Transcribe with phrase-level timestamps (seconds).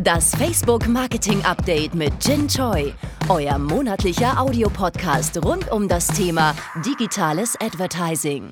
[0.00, 2.92] Das Facebook Marketing Update mit Jin Choi.
[3.28, 6.54] Euer monatlicher Audiopodcast rund um das Thema
[6.86, 8.50] digitales Advertising.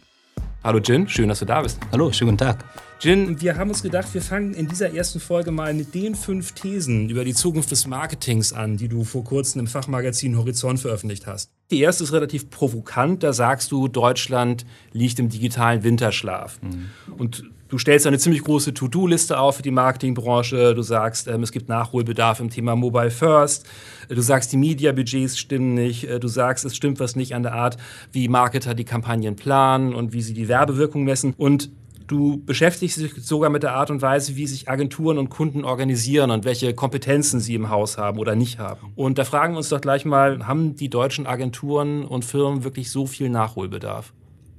[0.65, 1.79] Hallo Jin, schön, dass du da bist.
[1.93, 2.65] Hallo, schönen guten Tag.
[2.99, 6.51] Jin, wir haben uns gedacht, wir fangen in dieser ersten Folge mal mit den fünf
[6.51, 11.29] Thesen über die Zukunft des Marketings an, die du vor kurzem im Fachmagazin Horizont veröffentlicht
[11.29, 11.53] hast.
[11.71, 16.59] Die erste ist relativ provokant, da sagst du, Deutschland liegt im digitalen Winterschlaf.
[16.61, 16.89] Mhm.
[17.17, 20.75] Und Du stellst eine ziemlich große To-Do-Liste auf für die Marketingbranche.
[20.75, 23.67] Du sagst, ähm, es gibt Nachholbedarf im Thema Mobile First.
[24.09, 26.05] Du sagst, die Media-Budgets stimmen nicht.
[26.05, 27.77] Äh, du sagst, es stimmt was nicht an der Art,
[28.13, 31.35] wie Marketer die Kampagnen planen und wie sie die Werbewirkung messen.
[31.37, 31.71] Und
[32.07, 36.31] Du beschäftigst dich sogar mit der Art und Weise, wie sich Agenturen und Kunden organisieren
[36.31, 38.93] und welche Kompetenzen sie im Haus haben oder nicht haben.
[38.95, 42.93] Und da fragen wir uns doch gleich mal, haben die deutschen Agenturen und Firmen wirklich
[42.93, 44.13] so viel Nachholbedarf?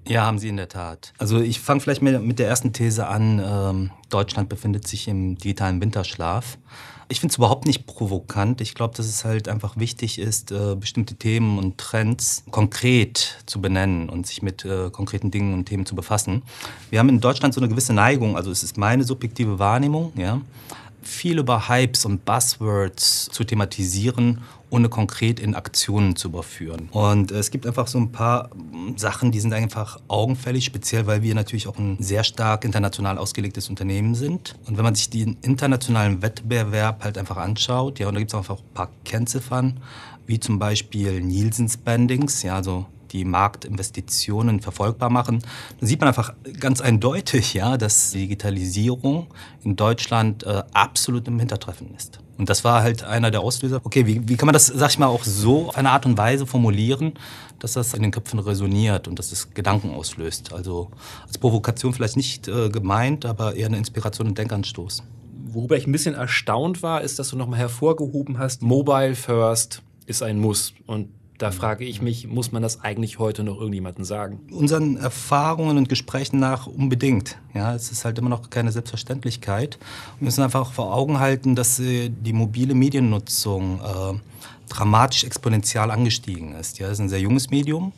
[0.08, 1.14] Ja, haben sie in der Tat.
[1.18, 3.42] Also ich fange vielleicht mit der ersten These an.
[3.44, 6.58] Ähm, Deutschland befindet sich im digitalen Winterschlaf.
[7.10, 8.60] Ich finde es überhaupt nicht provokant.
[8.60, 13.62] Ich glaube, dass es halt einfach wichtig ist, äh, bestimmte Themen und Trends konkret zu
[13.62, 16.42] benennen und sich mit äh, konkreten Dingen und Themen zu befassen.
[16.90, 20.42] Wir haben in Deutschland so eine gewisse Neigung, also es ist meine subjektive Wahrnehmung, ja,
[21.08, 26.90] viel über Hypes und Buzzwords zu thematisieren ohne konkret in Aktionen zu überführen.
[26.92, 28.50] Und es gibt einfach so ein paar
[28.96, 33.70] Sachen, die sind einfach augenfällig, speziell weil wir natürlich auch ein sehr stark international ausgelegtes
[33.70, 34.56] Unternehmen sind.
[34.66, 38.38] Und wenn man sich den internationalen Wettbewerb halt einfach anschaut, ja, und da gibt es
[38.38, 39.80] einfach ein paar Kennziffern,
[40.26, 45.42] wie zum Beispiel Nielsen Spendings, ja, also die Marktinvestitionen verfolgbar machen,
[45.80, 49.28] dann sieht man einfach ganz eindeutig, ja, dass Digitalisierung
[49.64, 52.20] in Deutschland äh, absolut im Hintertreffen ist.
[52.38, 53.82] Und das war halt einer der Auslöser.
[53.84, 56.18] Okay, wie, wie kann man das, sag ich mal, auch so auf eine Art und
[56.18, 57.14] Weise formulieren,
[57.60, 60.54] dass das in den Köpfen resoniert und dass es Gedanken auslöst?
[60.54, 60.92] Also
[61.26, 65.04] als Provokation vielleicht nicht äh, gemeint, aber eher eine Inspiration und Denkanstoß.
[65.50, 70.22] Worüber ich ein bisschen erstaunt war, ist, dass du nochmal hervorgehoben hast, Mobile First ist
[70.22, 70.74] ein Muss.
[70.86, 74.40] Und da frage ich mich, muss man das eigentlich heute noch irgendjemandem sagen?
[74.52, 77.38] Unseren Erfahrungen und Gesprächen nach unbedingt.
[77.54, 79.78] Ja, es ist halt immer noch keine Selbstverständlichkeit.
[80.20, 84.20] Wir müssen einfach vor Augen halten, dass äh, die mobile Mediennutzung äh,
[84.70, 86.80] dramatisch exponentiell angestiegen ist.
[86.80, 87.94] Ja, es ist ein sehr junges Medium.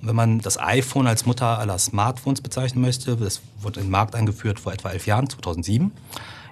[0.00, 3.92] Und wenn man das iPhone als Mutter aller Smartphones bezeichnen möchte, das wurde in den
[3.92, 5.90] Markt eingeführt vor etwa elf Jahren, 2007.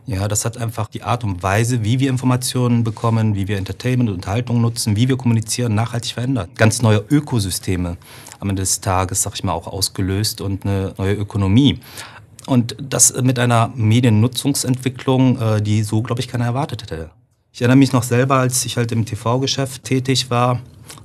[0.04, 4.10] Ja, das hat einfach die Art und Weise, wie wir Informationen bekommen, wie wir Entertainment
[4.10, 6.50] und Unterhaltung nutzen, wie wir kommunizieren, nachhaltig verändert.
[6.56, 7.96] Ganz neue Ökosysteme
[8.40, 11.78] am Ende des Tages, sag ich mal, auch ausgelöst und eine neue Ökonomie.
[12.46, 17.10] Und das mit einer Mediennutzungsentwicklung, äh, die so, glaube ich, keiner erwartet hätte.
[17.52, 20.60] Ich erinnere mich noch selber, als ich halt im TV-Geschäft tätig war,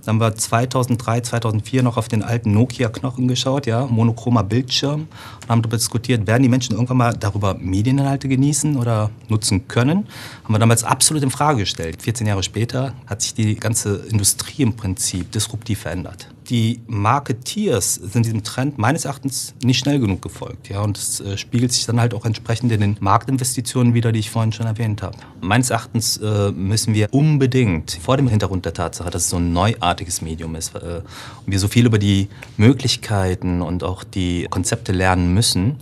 [0.06, 5.08] dann haben wir 2003, 2004 noch auf den alten Nokia-Knochen geschaut, ja, monochromer Bildschirm
[5.42, 10.08] und haben darüber diskutiert, werden die Menschen irgendwann mal darüber Medieninhalte genießen oder nutzen können?
[10.44, 12.02] Haben wir damals absolut in Frage gestellt.
[12.02, 18.26] 14 Jahre später hat sich die ganze Industrie im Prinzip disruptiv verändert die Marketeers sind
[18.26, 20.70] diesem Trend meines Erachtens nicht schnell genug gefolgt.
[20.70, 24.20] Ja, und es äh, spiegelt sich dann halt auch entsprechend in den Marktinvestitionen wieder, die
[24.20, 25.18] ich vorhin schon erwähnt habe.
[25.42, 29.52] Meines Erachtens äh, müssen wir unbedingt vor dem Hintergrund der Tatsache, dass es so ein
[29.54, 31.02] neuartiges Medium ist äh,
[31.46, 35.78] und wir so viel über die Möglichkeiten und auch die Konzepte lernen müssen,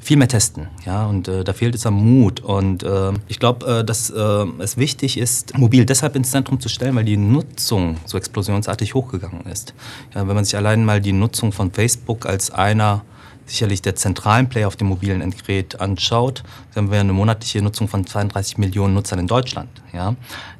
[0.00, 0.68] viel mehr testen.
[0.86, 2.40] Ja, und äh, da fehlt es am Mut.
[2.40, 6.68] Und äh, ich glaube, äh, dass äh, es wichtig ist, mobil deshalb ins Zentrum zu
[6.68, 9.74] stellen, weil die Nutzung so explosionsartig hochgegangen ist.
[10.14, 13.02] Ja, wenn man sich allein mal die Nutzung von Facebook als einer
[13.50, 16.42] sicherlich der zentralen Player auf dem mobilen Endgerät anschaut,
[16.74, 19.68] dann haben wir eine monatliche Nutzung von 32 Millionen Nutzern in Deutschland.
[19.92, 20.14] Ja?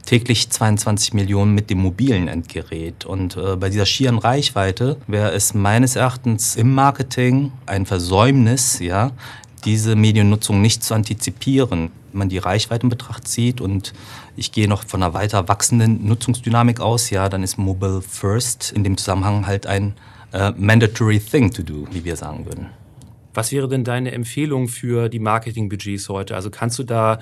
[0.04, 3.04] Täglich 22 Millionen mit dem mobilen Endgerät.
[3.04, 9.12] Und äh, bei dieser schieren Reichweite wäre es meines Erachtens im Marketing ein Versäumnis, ja,
[9.64, 11.90] diese Mediennutzung nicht zu antizipieren.
[12.12, 13.92] Wenn man die Reichweite in Betracht zieht und
[14.36, 18.84] ich gehe noch von einer weiter wachsenden Nutzungsdynamik aus, ja, dann ist Mobile First in
[18.84, 19.94] dem Zusammenhang halt ein
[20.32, 22.79] äh, mandatory thing to do, wie wir sagen würden.
[23.34, 26.34] Was wäre denn deine Empfehlung für die Marketingbudgets heute?
[26.34, 27.18] Also kannst du da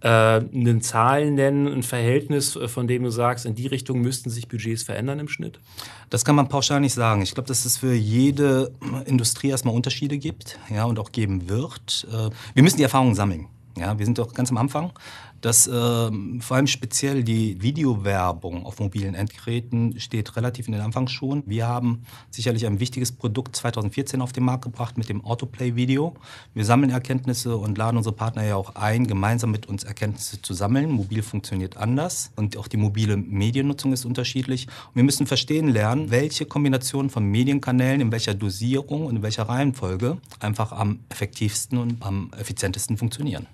[0.00, 4.30] äh, eine Zahl nennen, ein Verhältnis, äh, von dem du sagst, in die Richtung müssten
[4.30, 5.60] sich Budgets verändern im Schnitt?
[6.08, 7.22] Das kann man pauschal nicht sagen.
[7.22, 8.72] Ich glaube, dass es für jede
[9.04, 12.06] Industrie erstmal Unterschiede gibt ja, und auch geben wird.
[12.10, 13.46] Äh, wir müssen die Erfahrungen sammeln.
[13.76, 14.92] Ja, wir sind doch ganz am Anfang
[15.40, 21.42] dass äh, vor allem speziell die Videowerbung auf mobilen Endgeräten steht relativ in den Anfangsschuhen.
[21.46, 26.14] Wir haben sicherlich ein wichtiges Produkt 2014 auf den Markt gebracht mit dem Autoplay-Video.
[26.54, 30.54] Wir sammeln Erkenntnisse und laden unsere Partner ja auch ein, gemeinsam mit uns Erkenntnisse zu
[30.54, 30.90] sammeln.
[30.90, 34.66] Mobil funktioniert anders und auch die mobile Mediennutzung ist unterschiedlich.
[34.66, 39.44] Und wir müssen verstehen lernen, welche Kombination von Medienkanälen in welcher Dosierung und in welcher
[39.44, 43.46] Reihenfolge einfach am effektivsten und am effizientesten funktionieren.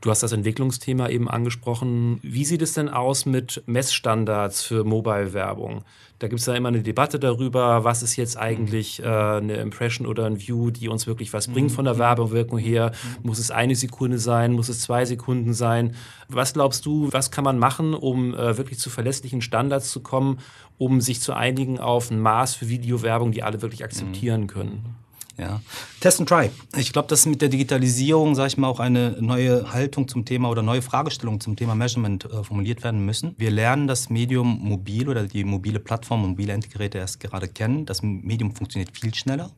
[0.00, 2.20] Du hast das Entwicklungsthema eben angesprochen.
[2.22, 5.82] Wie sieht es denn aus mit Messstandards für Mobile-Werbung?
[6.20, 10.06] Da gibt es ja immer eine Debatte darüber, was ist jetzt eigentlich äh, eine Impression
[10.06, 11.98] oder ein View, die uns wirklich was bringt von der mhm.
[11.98, 12.92] Werbewirkung her.
[13.24, 14.52] Muss es eine Sekunde sein?
[14.52, 15.96] Muss es zwei Sekunden sein?
[16.28, 20.38] Was glaubst du, was kann man machen, um äh, wirklich zu verlässlichen Standards zu kommen,
[20.76, 24.96] um sich zu einigen auf ein Maß für Videowerbung, die alle wirklich akzeptieren können?
[25.38, 25.60] Ja.
[26.00, 26.50] Test and try.
[26.76, 30.50] Ich glaube, dass mit der Digitalisierung, sage ich mal, auch eine neue Haltung zum Thema
[30.50, 33.34] oder neue Fragestellungen zum Thema Measurement äh, formuliert werden müssen.
[33.38, 37.86] Wir lernen das Medium mobil oder die mobile Plattform, mobile Endgeräte erst gerade kennen.
[37.86, 39.50] Das Medium funktioniert viel schneller.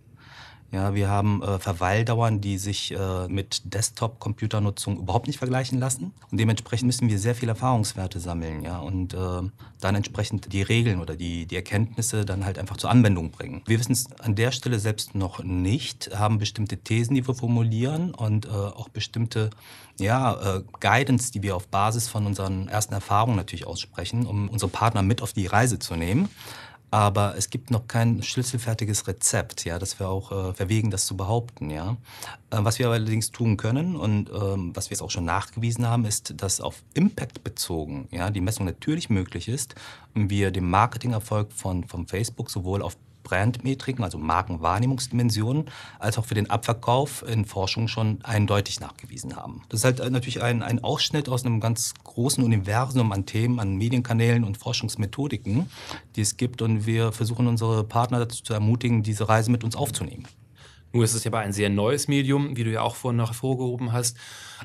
[0.73, 6.13] Ja, wir haben äh, Verweildauern, die sich äh, mit Desktop-Computernutzung überhaupt nicht vergleichen lassen.
[6.31, 9.19] Und dementsprechend müssen wir sehr viele Erfahrungswerte sammeln, ja, und äh,
[9.81, 13.63] dann entsprechend die Regeln oder die, die Erkenntnisse dann halt einfach zur Anwendung bringen.
[13.67, 18.15] Wir wissen es an der Stelle selbst noch nicht, haben bestimmte Thesen, die wir formulieren
[18.15, 19.51] und äh, auch bestimmte
[19.99, 24.71] ja, äh, Guidance, die wir auf Basis von unseren ersten Erfahrungen natürlich aussprechen, um unsere
[24.71, 26.29] Partner mit auf die Reise zu nehmen.
[26.91, 31.17] Aber es gibt noch kein schlüsselfertiges Rezept, ja, das wäre auch äh, verwegen, das zu
[31.17, 31.97] behaupten, ja.
[32.51, 36.05] Äh, was wir allerdings tun können und ähm, was wir jetzt auch schon nachgewiesen haben,
[36.05, 39.75] ist, dass auf Impact bezogen, ja, die Messung natürlich möglich ist
[40.15, 45.67] wir den Marketingerfolg von, von Facebook sowohl auf Brandmetriken, also Markenwahrnehmungsdimensionen,
[45.99, 49.63] als auch für den Abverkauf in Forschung schon eindeutig nachgewiesen haben.
[49.69, 53.61] Das ist halt äh, natürlich ein, ein Ausschnitt aus einem ganz großen Universum an Themen,
[53.61, 55.71] an Medienkanälen und Forschungsmethodiken,
[56.17, 56.63] die es gibt.
[56.63, 60.27] Und wir versuchen unsere Partner dazu zu ermutigen, diese Reise mit uns aufzunehmen.
[60.93, 63.29] Nur ist es ja aber ein sehr neues Medium, wie du ja auch vorhin noch
[63.29, 64.17] hervorgehoben hast,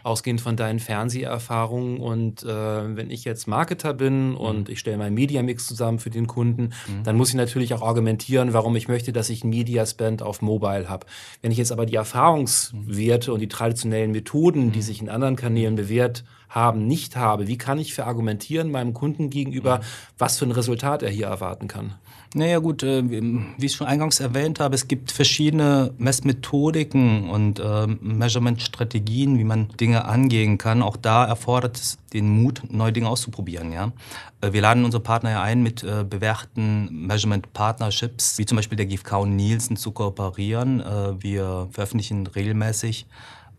[0.04, 2.00] ausgehend von deinen Fernseherfahrungen.
[2.00, 4.38] Und äh, wenn ich jetzt Marketer bin mhm.
[4.38, 7.04] und ich stelle meinen Mediamix zusammen für den Kunden, mhm.
[7.04, 10.90] dann muss ich natürlich auch argumentieren, warum ich möchte, dass ich ein Mediaspend auf Mobile
[10.90, 11.06] habe.
[11.42, 14.84] Wenn ich jetzt aber die Erfahrungswerte und die traditionellen Methoden, die mhm.
[14.84, 19.80] sich in anderen Kanälen bewährt haben, nicht habe, wie kann ich verargumentieren meinem Kunden gegenüber,
[19.80, 19.84] mhm.
[20.18, 21.96] was für ein Resultat er hier erwarten kann?
[22.38, 27.88] Naja gut, äh, wie ich schon eingangs erwähnt habe, es gibt verschiedene Messmethodiken und äh,
[27.88, 30.82] Measurement-Strategien, wie man Dinge angehen kann.
[30.82, 33.72] Auch da erfordert es den Mut, neue Dinge auszuprobieren.
[33.72, 33.94] Ja?
[34.42, 38.88] Äh, wir laden unsere Partner ja ein, mit äh, bewährten Measurement-Partnerships, wie zum Beispiel der
[38.88, 40.82] GfK und Nielsen, zu kooperieren.
[40.82, 43.06] Äh, wir veröffentlichen regelmäßig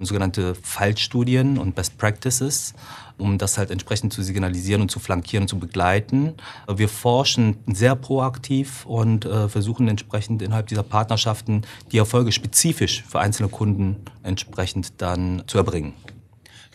[0.01, 2.75] sogenannte Fallstudien und Best Practices,
[3.19, 6.35] um das halt entsprechend zu signalisieren und zu flankieren und zu begleiten.
[6.73, 11.63] Wir forschen sehr proaktiv und äh, versuchen entsprechend innerhalb dieser Partnerschaften
[11.93, 15.95] die Erfolge spezifisch für einzelne Kunden entsprechend dann zu erbringen.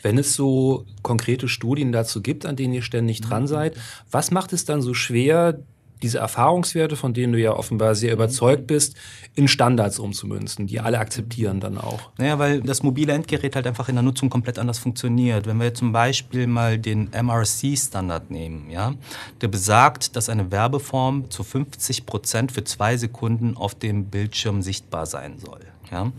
[0.01, 3.75] Wenn es so konkrete Studien dazu gibt, an denen ihr ständig dran seid,
[4.09, 5.59] was macht es dann so schwer,
[6.01, 8.95] diese Erfahrungswerte, von denen du ja offenbar sehr überzeugt bist,
[9.35, 12.11] in Standards umzumünzen, die alle akzeptieren dann auch.
[12.17, 15.45] Naja, weil das mobile Endgerät halt einfach in der Nutzung komplett anders funktioniert.
[15.45, 18.93] Wenn wir zum Beispiel mal den MRC-Standard nehmen, ja,
[19.41, 25.05] der besagt, dass eine Werbeform zu 50 Prozent für zwei Sekunden auf dem Bildschirm sichtbar
[25.05, 25.61] sein soll.
[25.91, 26.11] Ja.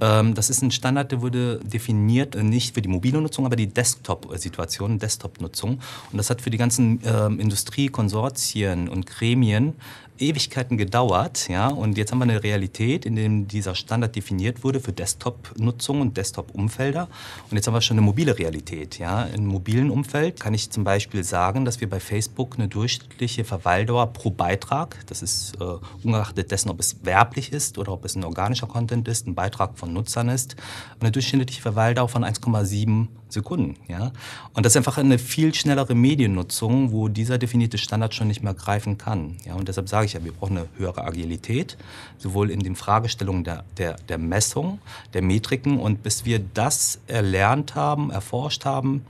[0.00, 3.56] Ähm, das ist ein Standard, der wurde definiert, äh, nicht für die mobile Nutzung, aber
[3.56, 5.80] die Desktop-Situation, Desktop-Nutzung.
[6.12, 9.74] Und das hat für die ganzen ähm, Industriekonsortien und Gremien
[10.18, 14.80] Ewigkeiten gedauert, ja, und jetzt haben wir eine Realität, in der dieser Standard definiert wurde
[14.80, 17.08] für Desktop-Nutzung und Desktop-Umfelder.
[17.50, 19.24] Und jetzt haben wir schon eine mobile Realität, ja.
[19.24, 24.12] Im mobilen Umfeld kann ich zum Beispiel sagen, dass wir bei Facebook eine durchschnittliche Verweildauer
[24.12, 25.64] pro Beitrag, das ist äh,
[26.04, 29.78] ungeachtet dessen, ob es werblich ist oder ob es ein organischer Content ist, ein Beitrag
[29.78, 30.56] von Nutzern ist,
[31.00, 34.12] eine durchschnittliche Verweildauer von 1,7 Sekunden, ja.
[34.54, 38.54] Und das ist einfach eine viel schnellere Mediennutzung, wo dieser definierte Standard schon nicht mehr
[38.54, 39.54] greifen kann, ja.
[39.54, 41.76] Und deshalb sage ich ja, wir brauchen eine höhere Agilität,
[42.18, 44.78] sowohl in den Fragestellungen der, der, der Messung,
[45.14, 45.78] der Metriken.
[45.78, 49.04] Und bis wir das erlernt haben, erforscht haben,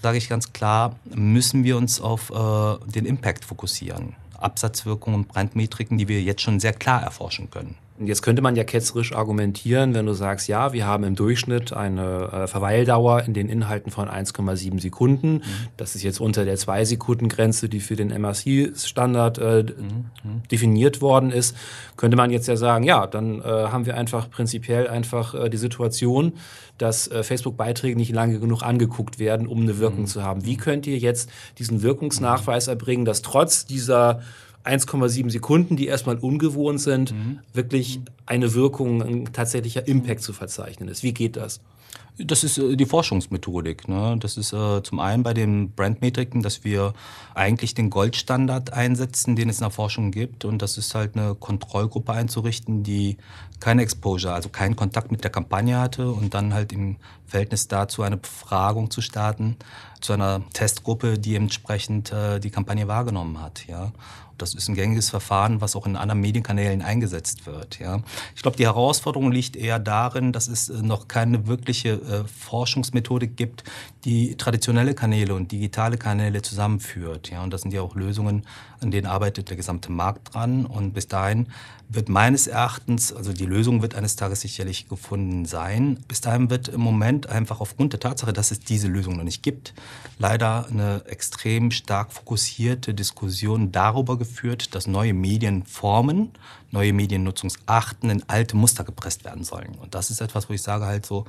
[0.00, 4.14] sage ich ganz klar, müssen wir uns auf äh, den Impact fokussieren.
[4.38, 7.74] Absatzwirkungen und Brandmetriken, die wir jetzt schon sehr klar erforschen können.
[8.00, 12.30] Jetzt könnte man ja ketzerisch argumentieren, wenn du sagst, ja, wir haben im Durchschnitt eine
[12.32, 15.34] äh, Verweildauer in den Inhalten von 1,7 Sekunden.
[15.34, 15.42] Mhm.
[15.76, 20.42] Das ist jetzt unter der 2-Sekunden-Grenze, die für den MRC-Standard äh, mhm.
[20.50, 21.56] definiert worden ist.
[21.96, 25.56] Könnte man jetzt ja sagen, ja, dann äh, haben wir einfach prinzipiell einfach äh, die
[25.56, 26.34] Situation,
[26.78, 30.06] dass äh, Facebook-Beiträge nicht lange genug angeguckt werden, um eine Wirkung mhm.
[30.06, 30.44] zu haben.
[30.44, 34.20] Wie könnt ihr jetzt diesen Wirkungsnachweis erbringen, dass trotz dieser
[34.68, 37.40] 1,7 Sekunden, die erstmal ungewohnt sind, mhm.
[37.52, 41.02] wirklich eine Wirkung, ein tatsächlicher Impact zu verzeichnen ist.
[41.02, 41.60] Wie geht das?
[42.18, 43.88] Das ist äh, die Forschungsmethodik.
[43.88, 44.16] Ne?
[44.18, 46.92] Das ist äh, zum einen bei den Brandmetriken, dass wir
[47.34, 50.44] eigentlich den Goldstandard einsetzen, den es in der Forschung gibt.
[50.44, 53.18] Und das ist halt eine Kontrollgruppe einzurichten, die
[53.60, 56.96] keine Exposure, also keinen Kontakt mit der Kampagne hatte und dann halt im
[57.26, 59.56] Verhältnis dazu eine Befragung zu starten
[60.00, 63.66] zu einer Testgruppe, die entsprechend äh, die Kampagne wahrgenommen hat.
[63.68, 63.92] Ja?
[64.38, 67.78] Das ist ein gängiges Verfahren, was auch in anderen Medienkanälen eingesetzt wird.
[67.78, 68.00] Ja.
[68.34, 73.36] Ich glaube, die Herausforderung liegt eher darin, dass es äh, noch keine wirkliche äh, Forschungsmethodik
[73.36, 73.64] gibt,
[74.04, 77.30] die traditionelle Kanäle und digitale Kanäle zusammenführt.
[77.30, 77.42] Ja.
[77.42, 78.44] Und das sind ja auch Lösungen,
[78.80, 80.66] an denen arbeitet der gesamte Markt dran.
[80.66, 81.48] Und bis dahin
[81.88, 85.98] wird meines Erachtens, also die Lösung wird eines Tages sicherlich gefunden sein.
[86.06, 89.42] Bis dahin wird im Moment einfach aufgrund der Tatsache, dass es diese Lösung noch nicht
[89.42, 89.72] gibt,
[90.18, 94.27] leider eine extrem stark fokussierte Diskussion darüber geführt,
[94.74, 96.30] dass neue Medienformen,
[96.70, 99.74] neue Mediennutzungsarten in alte Muster gepresst werden sollen.
[99.80, 101.24] Und das ist etwas, wo ich sage halt so,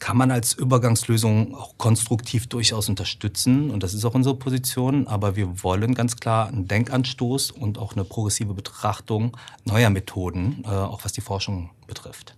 [0.00, 3.70] kann man als Übergangslösung auch konstruktiv durchaus unterstützen.
[3.70, 5.06] Und das ist auch unsere Position.
[5.06, 10.68] Aber wir wollen ganz klar einen Denkanstoß und auch eine progressive Betrachtung neuer Methoden, äh,
[10.68, 12.34] auch was die Forschung betrifft.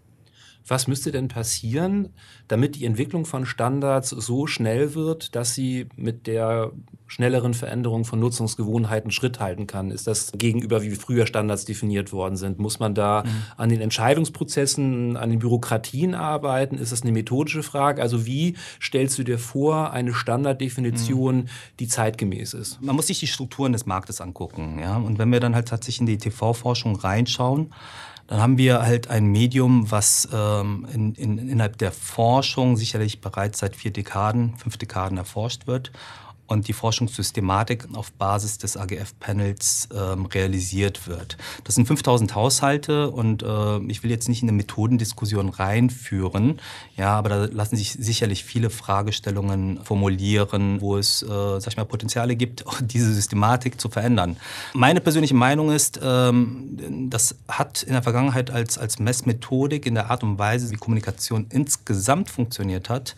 [0.67, 2.11] Was müsste denn passieren,
[2.49, 6.73] damit die Entwicklung von Standards so schnell wird, dass sie mit der
[7.07, 9.91] schnelleren Veränderung von Nutzungsgewohnheiten Schritt halten kann?
[9.91, 12.59] Ist das gegenüber, wie früher Standards definiert worden sind?
[12.59, 13.31] Muss man da mhm.
[13.57, 16.79] an den Entscheidungsprozessen, an den Bürokratien arbeiten?
[16.79, 18.01] Ist das eine methodische Frage?
[18.01, 21.49] Also wie stellst du dir vor, eine Standarddefinition, mhm.
[21.81, 22.81] die zeitgemäß ist?
[22.81, 24.79] Man muss sich die Strukturen des Marktes angucken.
[24.79, 24.97] Ja?
[24.97, 27.73] Und wenn wir dann halt tatsächlich in die TV-Forschung reinschauen,
[28.27, 33.59] dann haben wir halt ein Medium, was ähm, in, in, innerhalb der Forschung sicherlich bereits
[33.59, 35.93] seit vier Dekaden, fünf Dekaden erforscht wird
[36.53, 41.37] und die Forschungssystematik auf Basis des AGF-Panels ähm, realisiert wird.
[41.65, 46.61] Das sind 5000 Haushalte und äh, ich will jetzt nicht in eine Methodendiskussion reinführen,
[46.97, 51.85] ja, aber da lassen sich sicherlich viele Fragestellungen formulieren, wo es, äh, sag ich mal,
[51.85, 54.37] Potenziale gibt, diese Systematik zu verändern.
[54.75, 60.11] Meine persönliche Meinung ist, ähm, das hat in der Vergangenheit als, als Messmethodik in der
[60.11, 63.17] Art und Weise, wie Kommunikation insgesamt funktioniert hat,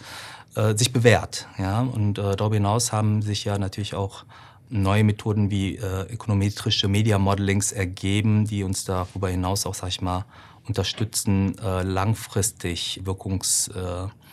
[0.56, 1.48] äh, sich bewährt.
[1.58, 1.80] Ja?
[1.80, 4.24] Und äh, darüber hinaus haben sich ja natürlich auch
[4.68, 10.00] neue Methoden wie äh, ökonometrische Media Modelings ergeben, die uns darüber hinaus auch, sag ich
[10.00, 10.24] mal,
[10.66, 14.23] unterstützen, äh, langfristig Wirkungserkenntnisse äh,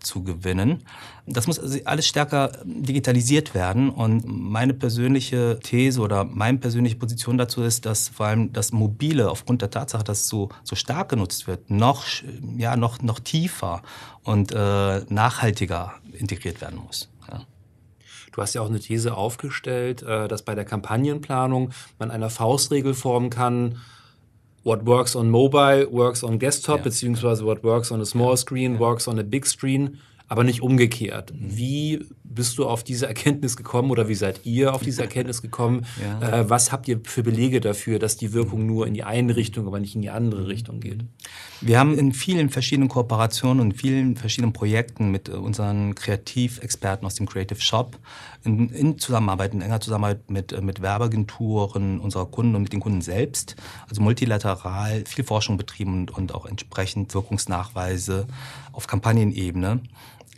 [0.00, 0.84] zu gewinnen.
[1.26, 3.90] Das muss also alles stärker digitalisiert werden.
[3.90, 9.30] Und meine persönliche These oder meine persönliche Position dazu ist, dass vor allem das Mobile
[9.30, 12.04] aufgrund der Tatsache, dass es so, so stark genutzt wird, noch,
[12.56, 13.82] ja, noch, noch tiefer
[14.22, 17.08] und äh, nachhaltiger integriert werden muss.
[18.34, 22.92] Du hast ja auch eine These aufgestellt, äh, dass bei der Kampagnenplanung man eine Faustregel
[22.92, 23.78] formen kann,
[24.64, 26.84] what works on mobile works on desktop, ja.
[26.84, 31.32] beziehungsweise what works on a small screen works on a big screen, aber nicht umgekehrt.
[31.34, 31.56] Mhm.
[31.56, 35.86] Wie bist du auf diese Erkenntnis gekommen oder wie seid ihr auf diese Erkenntnis gekommen?
[36.02, 36.40] Ja.
[36.40, 39.66] Äh, was habt ihr für Belege dafür, dass die Wirkung nur in die eine Richtung,
[39.66, 41.04] aber nicht in die andere Richtung geht?
[41.60, 47.28] Wir haben in vielen verschiedenen Kooperationen und vielen verschiedenen Projekten mit unseren Kreativexperten aus dem
[47.28, 47.98] Creative Shop
[48.42, 53.00] in, in Zusammenarbeit, in enger Zusammenarbeit mit, mit Werbeagenturen unserer Kunden und mit den Kunden
[53.00, 53.56] selbst,
[53.88, 58.26] also multilateral viel Forschung betrieben und, und auch entsprechend Wirkungsnachweise
[58.72, 59.80] auf Kampagnenebene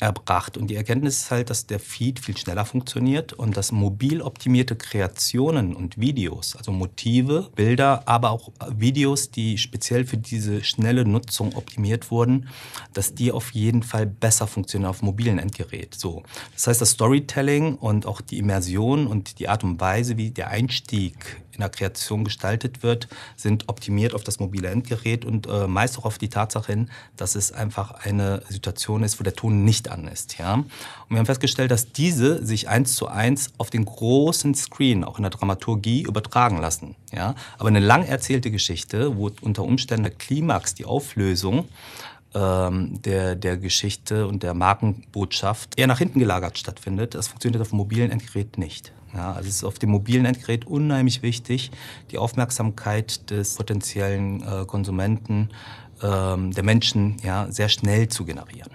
[0.00, 0.56] erbracht.
[0.56, 4.76] Und die Erkenntnis ist halt, dass der Feed viel schneller funktioniert und dass mobil optimierte
[4.76, 11.54] Kreationen und Videos, also Motive, Bilder, aber auch Videos, die speziell für diese schnelle Nutzung
[11.54, 12.48] optimiert wurden,
[12.92, 15.94] dass die auf jeden Fall besser funktionieren auf mobilen Endgerät.
[15.94, 16.22] So.
[16.54, 20.48] Das heißt, das Storytelling und auch die Immersion und die Art und Weise, wie der
[20.48, 25.98] Einstieg in der Kreation gestaltet wird, sind optimiert auf das mobile Endgerät und äh, meist
[25.98, 29.90] auch auf die Tatsache hin, dass es einfach eine Situation ist, wo der Ton nicht
[29.90, 30.38] an ist.
[30.38, 30.54] Ja?
[30.54, 30.66] Und
[31.08, 35.22] wir haben festgestellt, dass diese sich eins zu eins auf den großen Screen, auch in
[35.22, 36.94] der Dramaturgie, übertragen lassen.
[37.12, 37.34] Ja?
[37.58, 41.68] Aber eine lang erzählte Geschichte, wo unter Umständen der Klimax, die Auflösung,
[42.34, 47.14] ähm, der, der Geschichte und der Markenbotschaft eher nach hinten gelagert stattfindet.
[47.14, 48.92] Das funktioniert auf dem mobilen Endgerät nicht.
[49.16, 51.70] Ja, also es ist auf dem mobilen Endgerät unheimlich wichtig,
[52.11, 55.49] die Aufmerksamkeit des potenziellen äh, Konsumenten,
[56.02, 58.70] ähm, der Menschen, ja, sehr schnell zu generieren.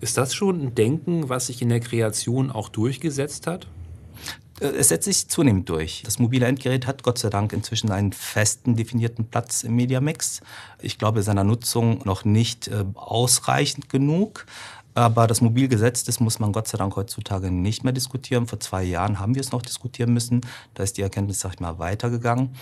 [0.00, 3.66] Ist das schon ein Denken, was sich in der Kreation auch durchgesetzt hat?
[4.60, 6.02] Äh, es setzt sich zunehmend durch.
[6.04, 10.40] Das mobile Endgerät hat Gott sei Dank inzwischen einen festen definierten Platz im Mediamix.
[10.80, 14.46] Ich glaube, seiner Nutzung noch nicht äh, ausreichend genug.
[14.94, 18.46] Aber das Mobilgesetz, das muss man Gott sei Dank heutzutage nicht mehr diskutieren.
[18.46, 20.42] Vor zwei Jahren haben wir es noch diskutieren müssen.
[20.74, 22.54] Da ist die Erkenntnis, sag ich mal, weitergegangen.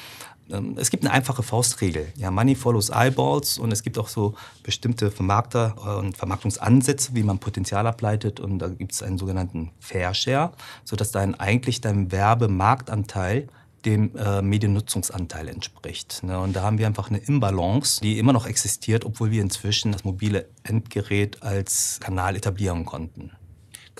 [0.51, 2.13] ähm, es gibt eine einfache Faustregel.
[2.17, 7.23] Ja, Money follows eyeballs und es gibt auch so bestimmte Vermarkter äh, und Vermarktungsansätze, wie
[7.23, 10.53] man Potenzial ableitet und da gibt es einen sogenannten Fair Share,
[10.85, 13.49] sodass dann eigentlich dein Werbemarktanteil
[13.85, 16.23] dem äh, Mediennutzungsanteil entspricht.
[16.23, 16.39] Ne?
[16.39, 20.05] Und da haben wir einfach eine Imbalance, die immer noch existiert, obwohl wir inzwischen das
[20.05, 23.33] mobile Endgerät als Kanal etablieren konnten.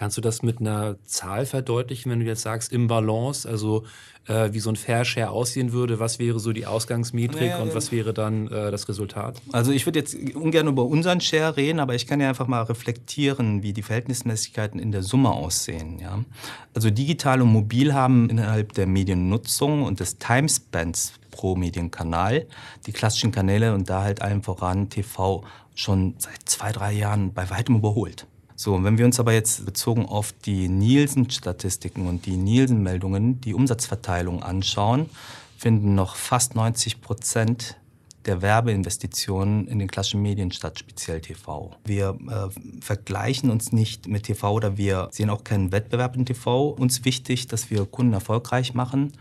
[0.01, 3.85] Kannst du das mit einer Zahl verdeutlichen, wenn du jetzt sagst, im Balance, also
[4.29, 6.01] äh, wie so ein Fair Share aussehen würde?
[6.01, 9.43] Was wäre so die Ausgangsmetrik naja, und was wäre dann äh, das Resultat?
[9.53, 12.63] Also ich würde jetzt ungern über unseren Share reden, aber ich kann ja einfach mal
[12.63, 15.99] reflektieren, wie die Verhältnismäßigkeiten in der Summe aussehen.
[15.99, 16.25] Ja?
[16.73, 22.47] Also digital und mobil haben innerhalb der Mediennutzung und des Timespans pro Medienkanal
[22.87, 27.51] die klassischen Kanäle und da halt allen voran TV schon seit zwei, drei Jahren bei
[27.51, 28.27] weitem überholt.
[28.63, 33.55] So, und wenn wir uns aber jetzt bezogen auf die Nielsen-Statistiken und die Nielsen-Meldungen die
[33.55, 35.09] Umsatzverteilung anschauen,
[35.57, 37.79] finden noch fast 90 Prozent
[38.27, 41.71] der Werbeinvestitionen in den klassischen Medien statt, speziell TV.
[41.87, 46.69] Wir äh, vergleichen uns nicht mit TV oder wir sehen auch keinen Wettbewerb in TV.
[46.69, 49.13] Uns wichtig, dass wir Kunden erfolgreich machen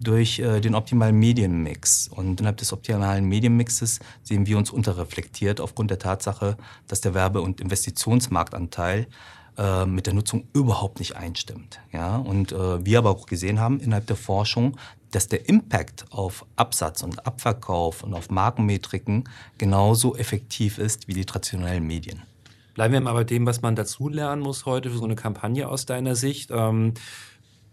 [0.00, 2.08] durch äh, den optimalen Medienmix.
[2.08, 7.40] Und innerhalb des optimalen Medienmixes sehen wir uns unterreflektiert aufgrund der Tatsache, dass der Werbe-
[7.40, 9.06] und Investitionsmarktanteil
[9.56, 11.80] äh, mit der Nutzung überhaupt nicht einstimmt.
[11.92, 12.16] Ja?
[12.16, 14.76] Und äh, wir aber auch gesehen haben innerhalb der Forschung,
[15.10, 19.24] dass der Impact auf Absatz und Abverkauf und auf Markenmetriken
[19.56, 22.22] genauso effektiv ist wie die traditionellen Medien.
[22.74, 25.86] Bleiben wir mal bei dem, was man dazulernen muss heute für so eine Kampagne aus
[25.86, 26.50] deiner Sicht.
[26.52, 26.94] Ähm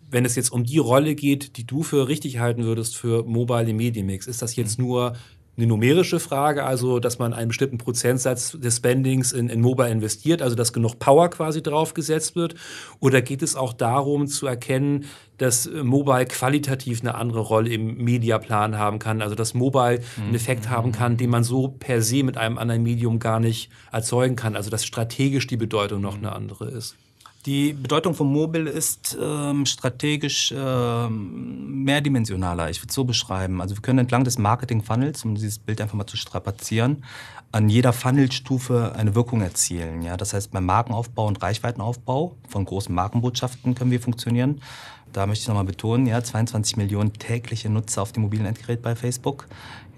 [0.09, 3.73] wenn es jetzt um die Rolle geht, die du für richtig halten würdest für mobile
[3.73, 4.85] Medienmix, ist das jetzt mhm.
[4.85, 5.13] nur
[5.57, 10.41] eine numerische Frage, also dass man einen bestimmten Prozentsatz des Spendings in, in Mobile investiert,
[10.41, 12.55] also dass genug Power quasi draufgesetzt wird?
[12.99, 15.05] Oder geht es auch darum zu erkennen,
[15.37, 20.29] dass äh, Mobile qualitativ eine andere Rolle im Mediaplan haben kann, also dass Mobile einen
[20.29, 20.35] mhm.
[20.35, 24.35] Effekt haben kann, den man so per se mit einem anderen Medium gar nicht erzeugen
[24.35, 26.97] kann, also dass strategisch die Bedeutung noch eine andere ist?
[27.45, 32.71] Die Bedeutung von Mobile ist ähm, strategisch ähm, mehrdimensionaler.
[32.71, 33.61] Ich würde es so beschreiben.
[33.61, 37.03] Also wir können entlang des Marketing-Funnels, um dieses Bild einfach mal zu strapazieren,
[37.51, 40.01] an jeder Funnelstufe eine Wirkung erzielen.
[40.01, 40.17] Ja?
[40.17, 44.61] Das heißt, beim Markenaufbau und Reichweitenaufbau von großen Markenbotschaften können wir funktionieren.
[45.13, 48.95] Da möchte ich nochmal betonen, ja, 22 Millionen tägliche Nutzer auf dem mobilen Endgerät bei
[48.95, 49.47] Facebook.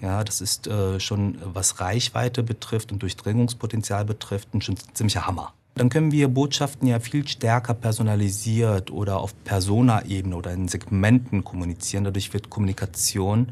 [0.01, 5.53] Ja, das ist äh, schon, was Reichweite betrifft und Durchdringungspotenzial betrifft, ein schon ziemlicher Hammer
[5.77, 12.03] dann können wir Botschaften ja viel stärker personalisiert oder auf Persona-Ebene oder in Segmenten kommunizieren.
[12.03, 13.51] Dadurch wird Kommunikation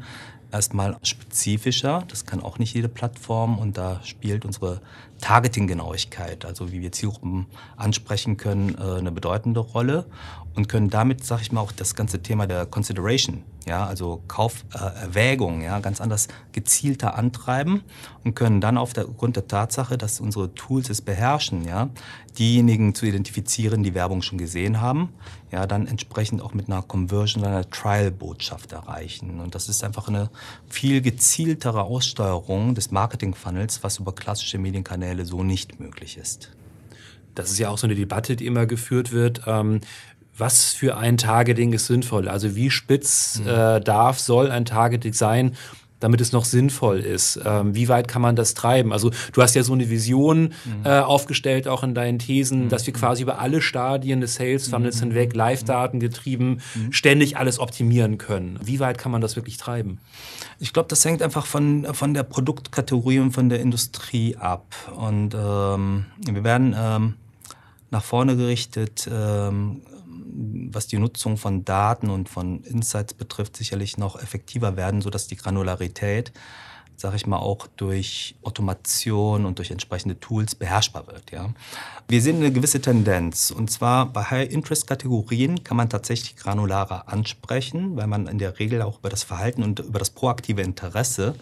[0.52, 2.04] erstmal spezifischer.
[2.08, 4.80] Das kann auch nicht jede Plattform und da spielt unsere
[5.20, 10.06] Targeting-Genauigkeit, also wie wir Zielgruppen ansprechen können, äh, eine bedeutende Rolle
[10.56, 15.60] und können damit, sag ich mal, auch das ganze Thema der Consideration, ja, also Kauferwägung,
[15.60, 17.82] ja, ganz anders gezielter antreiben
[18.24, 21.90] und können dann aufgrund der Tatsache, dass unsere Tools es beherrschen, ja,
[22.38, 25.10] diejenigen zu identifizieren, die Werbung schon gesehen haben,
[25.52, 29.40] ja, dann entsprechend auch mit einer Conversion einer Trial-Botschaft erreichen.
[29.40, 30.30] Und das ist einfach eine
[30.68, 36.50] viel gezieltere Aussteuerung des Marketing-Funnels, was über klassische Medienkanäle so nicht möglich ist.
[37.34, 39.42] Das ist ja auch so eine Debatte, die immer geführt wird.
[39.46, 39.80] Ähm,
[40.38, 42.28] was für ein Targeting ist sinnvoll?
[42.28, 43.48] Also wie spitz mhm.
[43.48, 45.56] äh, darf, soll ein Targeting sein?
[46.00, 47.40] Damit es noch sinnvoll ist.
[47.44, 48.92] Ähm, wie weit kann man das treiben?
[48.92, 50.84] Also du hast ja so eine Vision mhm.
[50.84, 52.68] äh, aufgestellt, auch in deinen Thesen, mhm.
[52.68, 55.08] dass wir quasi über alle Stadien des Sales Funnels mhm.
[55.08, 56.92] hinweg, Live-Daten getrieben, mhm.
[56.92, 58.58] ständig alles optimieren können.
[58.62, 59.98] Wie weit kann man das wirklich treiben?
[60.58, 64.74] Ich glaube, das hängt einfach von, von der Produktkategorie und von der Industrie ab.
[64.96, 67.14] Und ähm, wir werden ähm,
[67.90, 69.82] nach vorne gerichtet ähm,
[70.72, 75.36] was die Nutzung von Daten und von Insights betrifft, sicherlich noch effektiver werden, sodass die
[75.36, 76.32] Granularität,
[76.96, 81.30] sage ich mal, auch durch Automation und durch entsprechende Tools beherrschbar wird.
[81.30, 81.50] Ja.
[82.08, 83.50] Wir sehen eine gewisse Tendenz.
[83.50, 88.98] Und zwar bei High-Interest-Kategorien kann man tatsächlich granularer ansprechen, weil man in der Regel auch
[89.00, 91.34] über das Verhalten und über das proaktive Interesse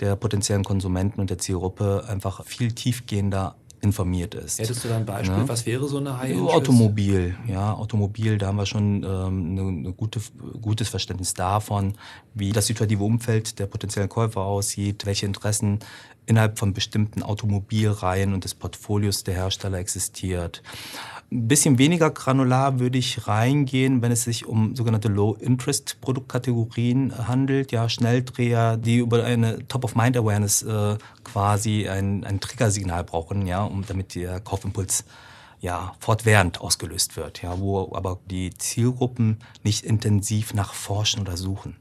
[0.00, 4.58] der potenziellen Konsumenten und der Zielgruppe einfach viel tiefgehender informiert ist.
[4.58, 5.38] Hättest du da ein Beispiel?
[5.38, 5.48] Ja?
[5.48, 9.60] Was wäre so eine high interest Automobil, ja, Automobil, da haben wir schon ähm, eine,
[9.60, 10.20] eine gute,
[10.60, 11.94] gutes Verständnis davon,
[12.34, 15.78] wie das situative Umfeld der potenziellen Käufer aussieht, welche Interessen
[16.26, 20.62] innerhalb von bestimmten Automobilreihen und des Portfolios der Hersteller existiert.
[21.30, 27.70] Ein bisschen weniger granular würde ich reingehen, wenn es sich um sogenannte Low-Interest-Produktkategorien handelt.
[27.70, 34.14] Ja, Schnelldreher, die über eine Top-of-Mind-Awareness äh, quasi ein, ein Triggersignal brauchen, ja, um damit
[34.14, 35.04] der Kaufimpuls
[35.60, 41.76] ja, fortwährend ausgelöst wird, ja, wo aber die Zielgruppen nicht intensiv nach forschen oder suchen.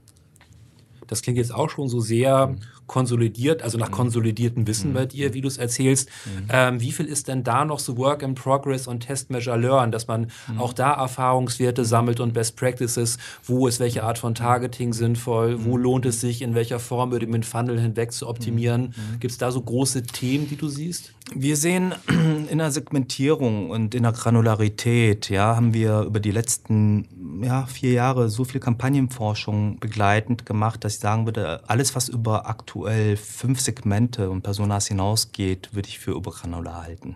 [1.07, 2.59] Das klingt jetzt auch schon so sehr mhm.
[2.87, 3.93] Konsolidiert, also nach mhm.
[3.93, 4.95] konsolidiertem Wissen mhm.
[4.95, 6.09] bei dir, wie du es erzählst.
[6.25, 6.47] Mhm.
[6.49, 9.91] Ähm, wie viel ist denn da noch so Work in Progress und Test Measure Learn,
[9.91, 10.59] dass man mhm.
[10.59, 15.77] auch da Erfahrungswerte sammelt und Best Practices, wo ist welche Art von Targeting sinnvoll, wo
[15.77, 18.93] lohnt es sich, in welcher Form über den Funnel hinweg zu optimieren?
[19.19, 21.13] Gibt es da so große Themen, die du siehst?
[21.33, 21.93] Wir sehen
[22.49, 27.91] in der Segmentierung und in der Granularität, ja, haben wir über die letzten ja, vier
[27.91, 33.59] Jahre so viel Kampagnenforschung begleitend gemacht, dass ich sagen würde, alles, was über aktuell fünf
[33.59, 37.15] Segmente und Personas hinausgeht, würde ich für übergranular halten.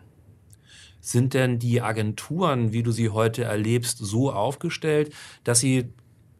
[1.02, 5.89] Sind denn die Agenturen, wie du sie heute erlebst, so aufgestellt, dass sie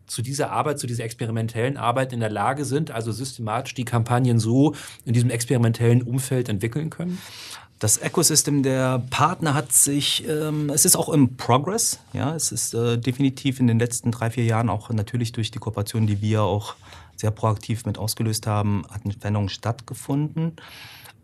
[0.08, 4.40] zu dieser Arbeit, zu dieser experimentellen Arbeit in der Lage sind, also systematisch die Kampagnen
[4.40, 7.20] so in diesem experimentellen Umfeld entwickeln können?
[7.80, 12.74] Das Ecosystem der Partner hat sich, ähm, es ist auch im Progress, ja, es ist
[12.74, 16.44] äh, definitiv in den letzten drei, vier Jahren auch natürlich durch die Kooperation, die wir
[16.44, 16.76] auch
[17.22, 20.54] sehr proaktiv mit ausgelöst haben, hat eine Veränderung stattgefunden.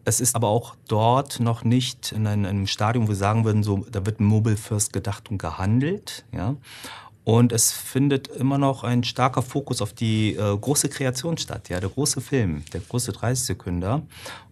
[0.06, 3.86] Es ist aber auch dort noch nicht in einem, Stadium, wo wir sagen würden, so,
[3.92, 6.24] da wird Mobile First gedacht und gehandelt.
[6.32, 6.56] Ja.
[7.28, 11.82] Und es findet immer noch ein starker Fokus auf die äh, große Kreation statt, ja,
[11.82, 14.04] der große Film, der große 30-Sekünder.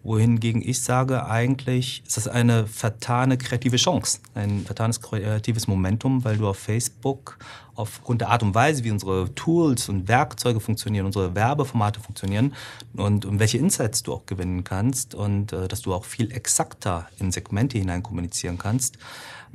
[0.04, 6.36] Wohingegen ich sage, eigentlich ist das eine vertane kreative Chance, ein vertanes kreatives Momentum, weil
[6.36, 7.38] du auf Facebook
[7.76, 12.54] aufgrund der Art und Weise, wie unsere Tools und Werkzeuge funktionieren, unsere Werbeformate funktionieren
[12.94, 17.08] und, und welche Insights du auch gewinnen kannst und äh, dass du auch viel exakter
[17.20, 18.98] in Segmente hinein kommunizieren kannst,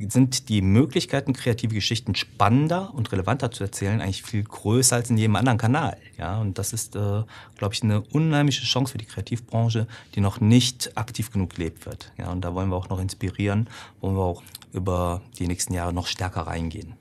[0.08, 5.18] sind die Möglichkeiten, kreative Geschichten spannender und relevanter zu erzählen, eigentlich viel größer als in
[5.18, 5.96] jedem anderen Kanal.
[6.16, 7.22] Ja, und das ist, äh,
[7.56, 12.12] glaube ich, eine unheimliche Chance für die Kreativbranche, die noch nicht aktiv genug gelebt wird.
[12.18, 13.68] Ja, und da wollen wir auch noch inspirieren,
[14.00, 16.94] wollen wir auch über die nächsten Jahre noch stärker reingehen.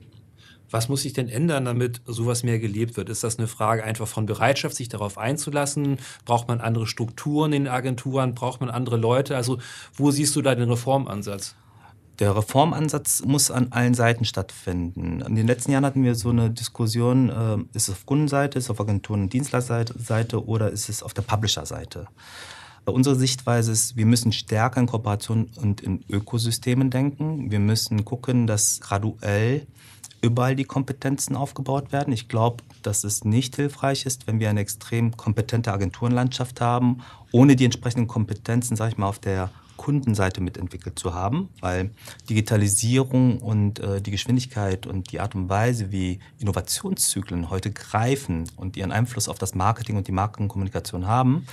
[0.70, 3.08] Was muss sich denn ändern, damit sowas mehr gelebt wird?
[3.08, 5.98] Ist das eine Frage einfach von Bereitschaft, sich darauf einzulassen?
[6.24, 8.34] Braucht man andere Strukturen in Agenturen?
[8.34, 9.36] Braucht man andere Leute?
[9.36, 9.58] Also
[9.94, 11.56] wo siehst du da den Reformansatz?
[12.20, 15.22] Der Reformansatz muss an allen Seiten stattfinden.
[15.22, 18.66] In den letzten Jahren hatten wir so eine Diskussion, äh, ist es auf Kundenseite, ist
[18.66, 22.08] es auf Agenturen- und Dienstleisterseite oder ist es auf der Publisher-Seite?
[22.84, 27.50] Unsere Sichtweise ist, wir müssen stärker in Kooperation und in Ökosystemen denken.
[27.50, 29.66] Wir müssen gucken, dass graduell
[30.22, 32.12] überall die Kompetenzen aufgebaut werden.
[32.12, 37.02] Ich glaube, dass es nicht hilfreich ist, wenn wir eine extrem kompetente Agenturenlandschaft haben,
[37.32, 39.50] ohne die entsprechenden Kompetenzen, sage ich mal, auf der
[39.80, 41.90] Kundenseite mitentwickelt zu haben, weil
[42.28, 48.76] Digitalisierung und äh, die Geschwindigkeit und die Art und Weise, wie Innovationszyklen heute greifen und
[48.76, 51.46] ihren Einfluss auf das Marketing und die Markenkommunikation haben,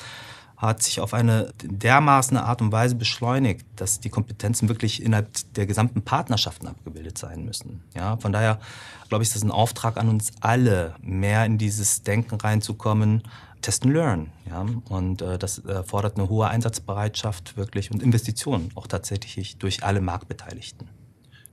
[0.57, 5.65] hat sich auf eine dermaßen Art und Weise beschleunigt, dass die Kompetenzen wirklich innerhalb der
[5.65, 7.83] gesamten Partnerschaften abgebildet sein müssen.
[7.95, 8.59] Ja, von daher
[9.07, 13.23] glaube ich, ist das ein Auftrag an uns alle, mehr in dieses Denken reinzukommen,
[13.61, 14.27] Test and Learn.
[14.49, 14.65] Ja?
[14.89, 20.89] Und äh, das erfordert eine hohe Einsatzbereitschaft wirklich und Investitionen auch tatsächlich durch alle Marktbeteiligten.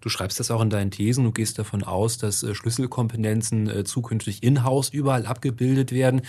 [0.00, 1.24] Du schreibst das auch in deinen Thesen.
[1.24, 6.22] Du gehst davon aus, dass äh, Schlüsselkompetenzen äh, zukünftig in-house überall abgebildet werden.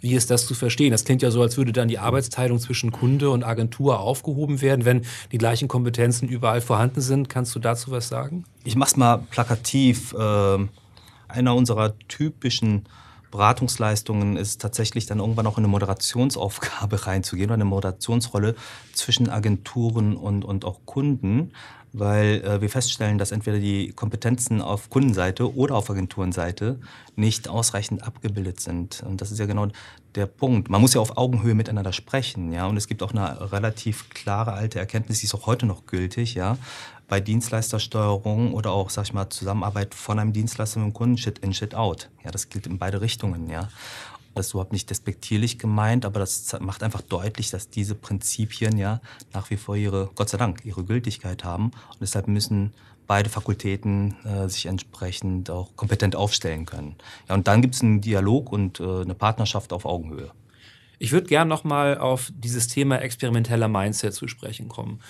[0.00, 0.90] Wie ist das zu verstehen?
[0.90, 4.84] Das klingt ja so, als würde dann die Arbeitsteilung zwischen Kunde und Agentur aufgehoben werden,
[4.84, 7.30] wenn die gleichen Kompetenzen überall vorhanden sind.
[7.30, 8.44] Kannst du dazu was sagen?
[8.64, 10.14] Ich mach's mal plakativ.
[10.18, 10.68] Ähm,
[11.28, 12.84] einer unserer typischen
[13.34, 18.54] Beratungsleistungen ist tatsächlich dann irgendwann auch in eine Moderationsaufgabe reinzugehen oder eine Moderationsrolle
[18.92, 21.50] zwischen Agenturen und, und auch Kunden,
[21.94, 26.80] weil äh, wir feststellen, dass entweder die Kompetenzen auf Kundenseite oder auf Agenturenseite
[27.14, 29.02] nicht ausreichend abgebildet sind.
[29.06, 29.68] Und das ist ja genau
[30.16, 30.68] der Punkt.
[30.68, 32.66] Man muss ja auf Augenhöhe miteinander sprechen, ja.
[32.66, 36.34] Und es gibt auch eine relativ klare alte Erkenntnis, die ist auch heute noch gültig,
[36.34, 36.58] ja
[37.08, 41.38] bei Dienstleistersteuerung oder auch, sag ich mal, Zusammenarbeit von einem Dienstleister mit dem Kunden, Shit
[41.40, 42.10] in, Shit out.
[42.24, 43.68] Ja, das gilt in beide Richtungen, ja.
[44.34, 49.00] Das ist überhaupt nicht despektierlich gemeint, aber das macht einfach deutlich, dass diese Prinzipien ja
[49.32, 51.66] nach wie vor ihre, Gott sei Dank, ihre Gültigkeit haben.
[51.66, 52.72] Und deshalb müssen
[53.06, 56.96] beide Fakultäten äh, sich entsprechend auch kompetent aufstellen können.
[57.28, 60.30] Ja, und dann gibt es einen Dialog und äh, eine Partnerschaft auf Augenhöhe.
[60.98, 65.00] Ich würde gern nochmal auf dieses Thema experimenteller Mindset zu sprechen kommen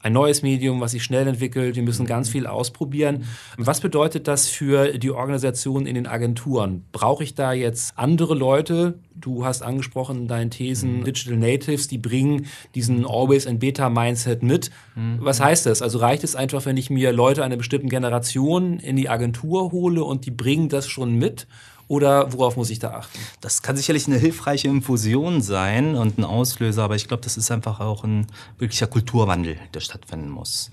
[0.00, 1.76] ein neues Medium, was sich schnell entwickelt.
[1.76, 3.24] Wir müssen ganz viel ausprobieren.
[3.56, 6.84] Was bedeutet das für die Organisation in den Agenturen?
[6.92, 8.98] Brauche ich da jetzt andere Leute?
[9.14, 11.04] Du hast angesprochen in deinen Thesen mhm.
[11.04, 14.70] Digital Natives, die bringen diesen Always and Beta Mindset mit.
[14.94, 15.18] Mhm.
[15.20, 15.82] Was heißt das?
[15.82, 20.04] Also reicht es einfach, wenn ich mir Leute einer bestimmten Generation in die Agentur hole
[20.04, 21.48] und die bringen das schon mit?
[21.88, 23.18] Oder worauf muss ich da achten?
[23.40, 27.50] Das kann sicherlich eine hilfreiche Infusion sein und ein Auslöser, aber ich glaube, das ist
[27.50, 28.26] einfach auch ein
[28.58, 30.70] wirklicher Kulturwandel, der stattfinden muss.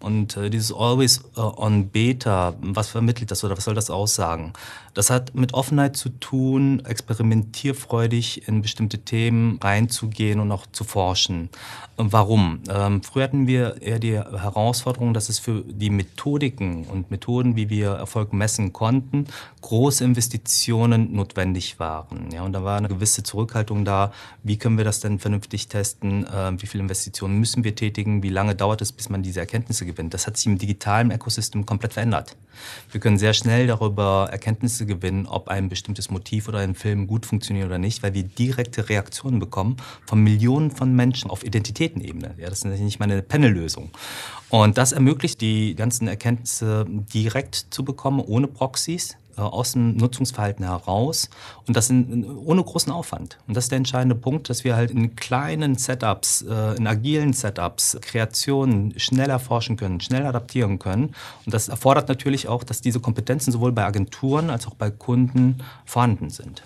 [0.00, 4.52] Und äh, dieses Always uh, on Beta, was vermittelt das oder was soll das aussagen?
[4.94, 10.84] Das hat mit Offenheit zu tun, Experimentierfreude risikofreudig in bestimmte Themen reinzugehen und auch zu
[10.84, 11.50] forschen.
[11.96, 12.60] Warum?
[12.68, 17.70] Ähm, früher hatten wir eher die Herausforderung, dass es für die Methodiken und Methoden, wie
[17.70, 19.26] wir Erfolg messen konnten,
[19.62, 22.30] große Investitionen notwendig waren.
[22.32, 24.12] Ja, und da war eine gewisse Zurückhaltung da.
[24.44, 26.24] Wie können wir das denn vernünftig testen?
[26.26, 28.22] Äh, wie viele Investitionen müssen wir tätigen?
[28.22, 30.14] Wie lange dauert es, bis man diese Erkenntnisse gewinnt?
[30.14, 32.36] Das hat sich im digitalen Ökosystem komplett verändert.
[32.90, 37.26] Wir können sehr schnell darüber Erkenntnisse gewinnen, ob ein bestimmtes Motiv oder ein Film gut
[37.26, 42.34] funktioniert oder nicht, weil wir direkte Reaktionen bekommen von Millionen von Menschen auf Identität Raketen-Ebene.
[42.38, 43.90] Ja, das ist nicht mal eine Panel-Lösung.
[44.50, 51.30] Und das ermöglicht die ganzen Erkenntnisse direkt zu bekommen, ohne Proxys aus dem Nutzungsverhalten heraus
[51.66, 53.38] und das in, ohne großen Aufwand.
[53.46, 57.32] Und das ist der entscheidende Punkt, dass wir halt in kleinen Setups, äh, in agilen
[57.32, 61.14] Setups Kreationen schnell erforschen können, schnell adaptieren können.
[61.44, 65.58] Und das erfordert natürlich auch, dass diese Kompetenzen sowohl bei Agenturen als auch bei Kunden
[65.84, 66.62] vorhanden sind.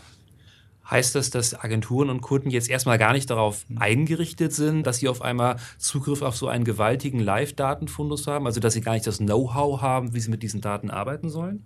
[0.93, 5.09] Heißt das, dass Agenturen und Kunden jetzt erstmal gar nicht darauf eingerichtet sind, dass sie
[5.09, 8.47] auf einmal Zugriff auf so einen gewaltigen Live-Datenfundus haben?
[8.47, 11.65] Also dass sie gar nicht das Know-how haben, wie sie mit diesen Daten arbeiten sollen?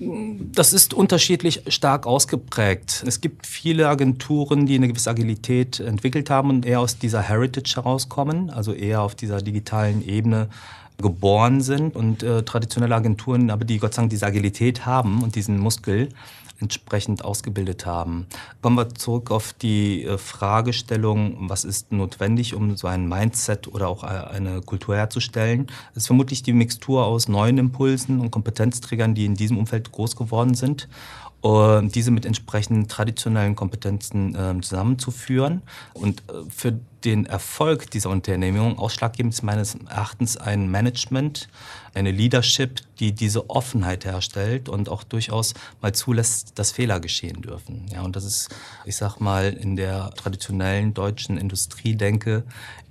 [0.00, 3.02] Das ist unterschiedlich stark ausgeprägt.
[3.06, 7.74] Es gibt viele Agenturen, die eine gewisse Agilität entwickelt haben und eher aus dieser Heritage
[7.76, 10.48] herauskommen, also eher auf dieser digitalen Ebene
[11.00, 15.36] geboren sind und äh, traditionelle Agenturen, aber die Gott sei Dank diese Agilität haben und
[15.36, 16.08] diesen Muskel,
[16.60, 18.26] entsprechend ausgebildet haben.
[18.62, 23.88] Kommen wir zurück auf die äh, Fragestellung, was ist notwendig, um so ein Mindset oder
[23.88, 25.68] auch äh, eine Kultur herzustellen.
[25.92, 30.16] Es ist vermutlich die Mixtur aus neuen Impulsen und Kompetenzträgern, die in diesem Umfeld groß
[30.16, 30.88] geworden sind
[31.40, 35.62] und diese mit entsprechenden traditionellen Kompetenzen äh, zusammenzuführen.
[35.94, 41.48] Und äh, für den Erfolg dieser Unternehmung ausschlaggebend ist meines Erachtens ein Management,
[41.98, 47.86] eine Leadership, die diese Offenheit herstellt und auch durchaus mal zulässt, dass Fehler geschehen dürfen.
[47.92, 48.48] Ja, und das ist,
[48.84, 52.44] ich sag mal, in der traditionellen deutschen Industriedenke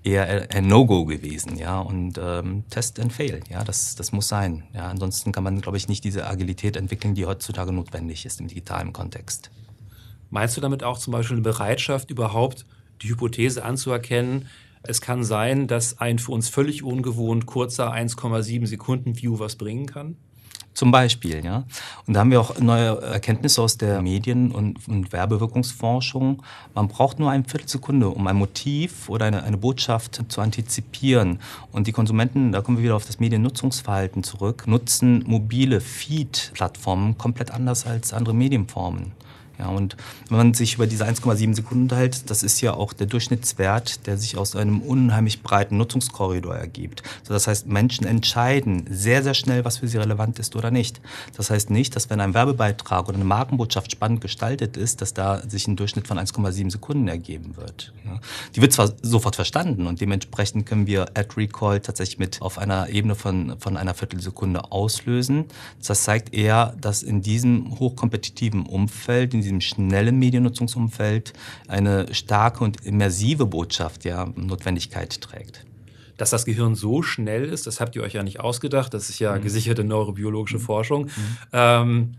[0.04, 4.63] eher ein No-Go gewesen, ja, und ähm, Test and Fail, ja, das, das muss sein.
[4.74, 8.48] Ja, ansonsten kann man, glaube ich, nicht diese Agilität entwickeln, die heutzutage notwendig ist im
[8.48, 9.52] digitalen Kontext.
[10.30, 12.65] Meinst du damit auch zum Beispiel eine Bereitschaft, überhaupt
[13.02, 14.48] die Hypothese anzuerkennen,
[14.88, 19.86] es kann sein, dass ein für uns völlig ungewohnt kurzer 1,7 Sekunden View was bringen
[19.86, 20.17] kann?
[20.78, 21.63] Zum Beispiel, ja.
[22.06, 26.43] Und da haben wir auch neue Erkenntnisse aus der Medien- und, und Werbewirkungsforschung.
[26.76, 31.39] Man braucht nur eine Viertelsekunde, um ein Motiv oder eine, eine Botschaft zu antizipieren.
[31.71, 37.50] Und die Konsumenten, da kommen wir wieder auf das Mediennutzungsverhalten zurück, nutzen mobile Feed-Plattformen komplett
[37.50, 39.13] anders als andere Medienformen.
[39.60, 39.98] Ja, und
[40.30, 44.17] wenn man sich über diese 1,7 Sekunden unterhält, das ist ja auch der Durchschnittswert, der
[44.17, 47.02] sich aus einem unheimlich breiten Nutzungskorridor ergibt.
[47.24, 51.02] So, das heißt, Menschen entscheiden sehr, sehr schnell, was für sie relevant ist oder nicht.
[51.36, 55.41] Das heißt nicht, dass wenn ein Werbebeitrag oder eine Markenbotschaft spannend gestaltet ist, dass da
[55.48, 57.93] sich ein Durchschnitt von 1,7 Sekunden ergeben wird.
[58.06, 58.20] Ja.
[58.56, 62.89] Die wird zwar sofort verstanden und dementsprechend können wir Ad Recall tatsächlich mit auf einer
[62.89, 65.46] Ebene von, von einer Viertelsekunde auslösen.
[65.86, 71.33] Das zeigt eher, dass in diesem hochkompetitiven Umfeld, in diesem schnellen Mediennutzungsumfeld
[71.67, 75.65] eine starke und immersive Botschaft ja Notwendigkeit trägt.
[76.17, 79.19] Dass das Gehirn so schnell ist, das habt ihr euch ja nicht ausgedacht, das ist
[79.19, 79.41] ja mhm.
[79.41, 80.62] gesicherte neurobiologische mhm.
[80.62, 81.05] Forschung.
[81.05, 81.38] Mhm.
[81.53, 82.13] Ähm,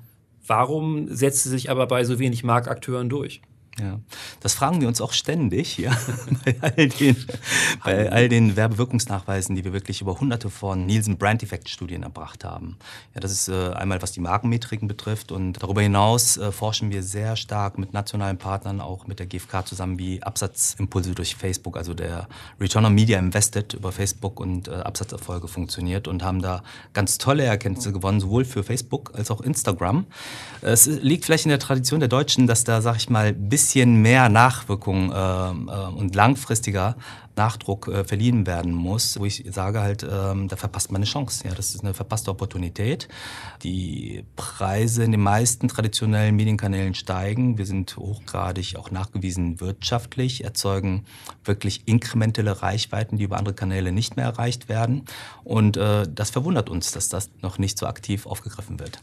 [0.46, 3.42] warum setzt sie sich aber bei so wenig Marktakteuren durch?
[3.80, 4.00] Ja,
[4.40, 5.96] das fragen wir uns auch ständig ja,
[6.44, 7.16] bei, all den,
[7.84, 12.44] bei all den Werbewirkungsnachweisen, die wir wirklich über hunderte von Nielsen Brand Effect Studien erbracht
[12.44, 12.76] haben.
[13.14, 17.04] Ja, das ist äh, einmal, was die Markenmetriken betrifft und darüber hinaus äh, forschen wir
[17.04, 21.94] sehr stark mit nationalen Partnern, auch mit der GfK zusammen, wie Absatzimpulse durch Facebook, also
[21.94, 22.28] der
[22.60, 26.64] Return on Media Invested über Facebook und äh, Absatzerfolge funktioniert und haben da
[26.94, 30.06] ganz tolle Erkenntnisse gewonnen, sowohl für Facebook als auch Instagram.
[30.62, 34.00] Es liegt vielleicht in der Tradition der Deutschen, dass da, sag ich mal, bis bisschen
[34.00, 35.52] mehr Nachwirkung äh, äh,
[35.94, 36.96] und langfristiger
[37.36, 41.46] Nachdruck äh, verliehen werden muss, wo ich sage halt, ähm, da verpasst man eine Chance.
[41.46, 43.08] Ja, das ist eine verpasste Opportunität.
[43.62, 47.58] Die Preise in den meisten traditionellen Medienkanälen steigen.
[47.58, 51.04] Wir sind hochgradig auch nachgewiesen wirtschaftlich, erzeugen
[51.44, 55.04] wirklich inkrementelle Reichweiten, die über andere Kanäle nicht mehr erreicht werden.
[55.44, 59.02] Und äh, das verwundert uns, dass das noch nicht so aktiv aufgegriffen wird.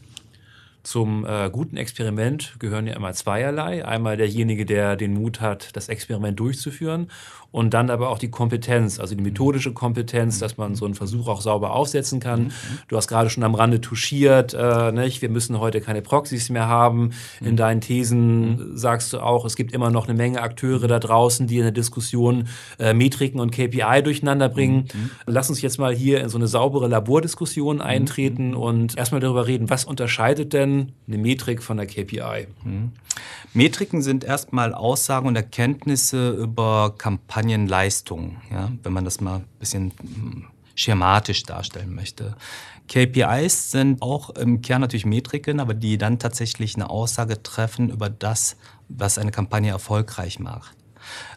[0.86, 3.84] Zum äh, guten Experiment gehören ja immer zweierlei.
[3.84, 7.10] Einmal derjenige, der den Mut hat, das Experiment durchzuführen
[7.50, 11.28] und dann aber auch die Kompetenz, also die methodische Kompetenz, dass man so einen Versuch
[11.28, 12.44] auch sauber aufsetzen kann.
[12.44, 12.52] Mhm.
[12.88, 15.22] Du hast gerade schon am Rande touchiert, äh, nicht?
[15.22, 17.12] wir müssen heute keine Proxys mehr haben.
[17.40, 17.56] In mhm.
[17.56, 18.76] deinen Thesen mhm.
[18.76, 21.72] sagst du auch, es gibt immer noch eine Menge Akteure da draußen, die in der
[21.72, 24.88] Diskussion äh, Metriken und KPI durcheinander bringen.
[25.26, 29.70] Lass uns jetzt mal hier in so eine saubere Labordiskussion eintreten und erstmal darüber reden,
[29.70, 32.46] was unterscheidet denn eine Metrik von der KPI?
[33.56, 39.92] Metriken sind erstmal Aussagen und Erkenntnisse über Kampagnenleistungen, ja, wenn man das mal ein bisschen
[39.98, 42.36] hm, schematisch darstellen möchte.
[42.86, 48.10] KPIs sind auch im Kern natürlich Metriken, aber die dann tatsächlich eine Aussage treffen über
[48.10, 48.56] das,
[48.90, 50.76] was eine Kampagne erfolgreich macht.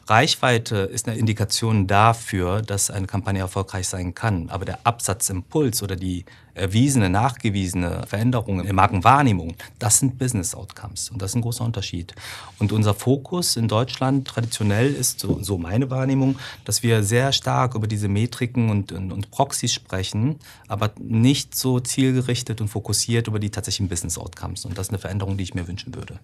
[0.08, 4.50] Reichweite ist eine Indikation dafür, dass eine Kampagne erfolgreich sein kann.
[4.50, 11.10] Aber der Absatzimpuls oder die erwiesene, nachgewiesene Veränderungen in Markenwahrnehmung, das sind Business Outcomes.
[11.10, 12.16] Und das ist ein großer Unterschied.
[12.58, 17.76] Und unser Fokus in Deutschland traditionell ist, so, so meine Wahrnehmung, dass wir sehr stark
[17.76, 23.40] über diese Metriken und, und, und Proxys sprechen, aber nicht so zielgerichtet und fokussiert über
[23.40, 24.66] die tatsächlichen Business Outcomes.
[24.66, 26.20] Und das ist eine Veränderung, die ich mir wünschen würde.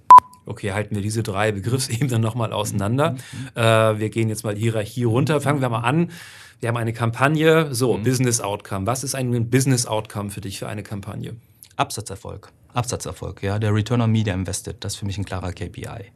[0.46, 3.12] Okay, halten wir diese drei Begriffsebenen nochmal auseinander.
[3.12, 3.18] Mhm.
[3.56, 5.42] Äh, wir gehen jetzt mal die Hierarchie runter.
[5.42, 6.12] Fangen wir mal an.
[6.60, 7.74] Wir haben eine Kampagne.
[7.74, 8.04] So, mhm.
[8.04, 8.88] Business Outcome.
[8.88, 11.36] Was ist ein Business Outcome für dich für eine Kampagne?
[11.76, 12.52] Absatzerfolg.
[12.76, 16.12] Absatzerfolg, ja, der Return on Media Invested, das ist für mich ein klarer KPI.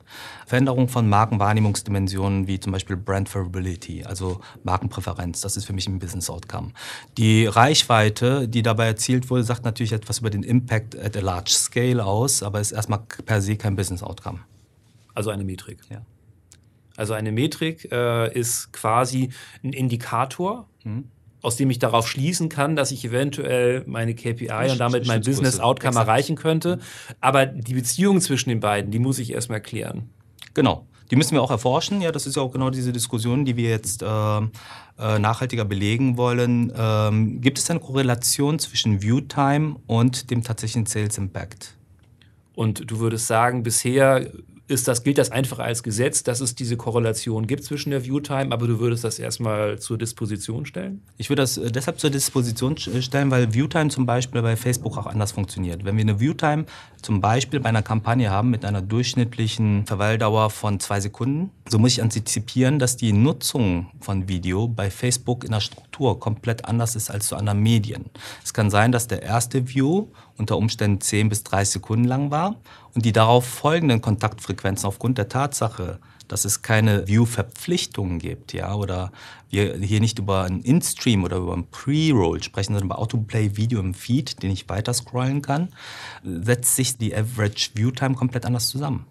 [0.45, 5.99] Veränderung von Markenwahrnehmungsdimensionen wie zum Beispiel Brand Favorability, also Markenpräferenz, das ist für mich ein
[5.99, 6.71] Business Outcome.
[7.17, 11.51] Die Reichweite, die dabei erzielt wurde, sagt natürlich etwas über den Impact at a large
[11.51, 14.39] scale aus, aber ist erstmal per se kein Business Outcome.
[15.15, 15.79] Also eine Metrik.
[15.89, 16.01] Ja.
[16.97, 19.29] Also eine Metrik äh, ist quasi
[19.63, 20.67] ein Indikator.
[20.83, 21.05] Mhm
[21.41, 25.59] aus dem ich darauf schließen kann, dass ich eventuell meine KPI und damit mein Business
[25.59, 26.07] Outcome Exakt.
[26.07, 26.79] erreichen könnte.
[27.21, 30.09] Aber die Beziehung zwischen den beiden, die muss ich erstmal klären.
[30.53, 30.85] Genau.
[31.11, 32.01] Die müssen wir auch erforschen.
[32.01, 36.17] Ja, das ist ja auch genau diese Diskussion, die wir jetzt äh, äh, nachhaltiger belegen
[36.17, 36.71] wollen.
[36.75, 41.75] Ähm, gibt es eine Korrelation zwischen Viewtime und dem tatsächlichen Sales Impact?
[42.53, 44.29] Und du würdest sagen, bisher
[44.69, 48.51] ist das, gilt das einfach als Gesetz, dass es diese Korrelation gibt zwischen der Viewtime,
[48.51, 51.01] aber du würdest das erstmal zur Disposition stellen?
[51.17, 54.95] Ich würde das äh, deshalb zur Disposition äh, stellen, weil Viewtime zum Beispiel bei Facebook
[54.97, 55.85] auch anders funktioniert.
[55.85, 56.65] Wenn wir eine Viewtime
[57.01, 61.93] zum Beispiel bei einer Kampagne haben mit einer durchschnittlichen Verweildauer von zwei Sekunden, so muss
[61.93, 67.09] ich antizipieren, dass die Nutzung von Video bei Facebook in der Struktur komplett anders ist
[67.09, 68.05] als zu anderen Medien.
[68.43, 72.55] Es kann sein, dass der erste View unter Umständen 10 bis 30 Sekunden lang war
[72.95, 79.11] und die darauf folgenden Kontaktfrequenzen aufgrund der Tatsache, dass es keine View-Verpflichtungen gibt, ja, oder
[79.49, 83.93] wir hier nicht über einen In-Stream oder über einen Pre-Roll sprechen, sondern über Autoplay-Video im
[83.93, 85.69] Feed, den ich weiter scrollen kann,
[86.23, 89.05] setzt sich die Average View-Time komplett anders zusammen.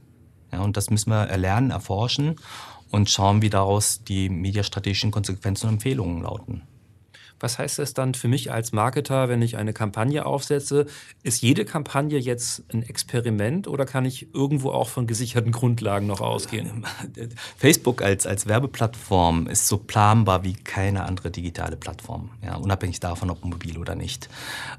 [0.53, 2.37] Ja, und das müssen wir erlernen, erforschen
[2.91, 6.63] und schauen, wie daraus die mediastrategischen Konsequenzen und Empfehlungen lauten.
[7.41, 10.87] Was heißt das dann für mich als Marketer, wenn ich eine Kampagne aufsetze?
[11.23, 16.21] Ist jede Kampagne jetzt ein Experiment oder kann ich irgendwo auch von gesicherten Grundlagen noch
[16.21, 16.85] ausgehen?
[17.57, 23.31] Facebook als, als Werbeplattform ist so planbar wie keine andere digitale Plattform, ja, unabhängig davon,
[23.31, 24.29] ob mobil oder nicht.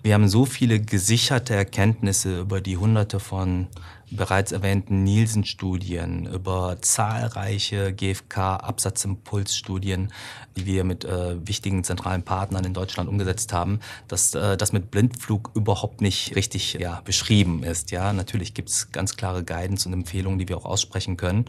[0.04, 3.68] Wir haben so viele gesicherte Erkenntnisse über die hunderte von
[4.12, 10.12] bereits erwähnten Nielsen-Studien, über zahlreiche GfK-Absatzimpulsstudien,
[10.56, 14.90] die wir mit äh, wichtigen zentralen Partnern in Deutschland umgesetzt haben, dass äh, das mit
[14.92, 17.92] Blindflug überhaupt nicht richtig ja, beschrieben ist.
[17.92, 21.46] Ja, natürlich gibt es ganz klare Guidance und Empfehlungen, die wir auch aussprechen können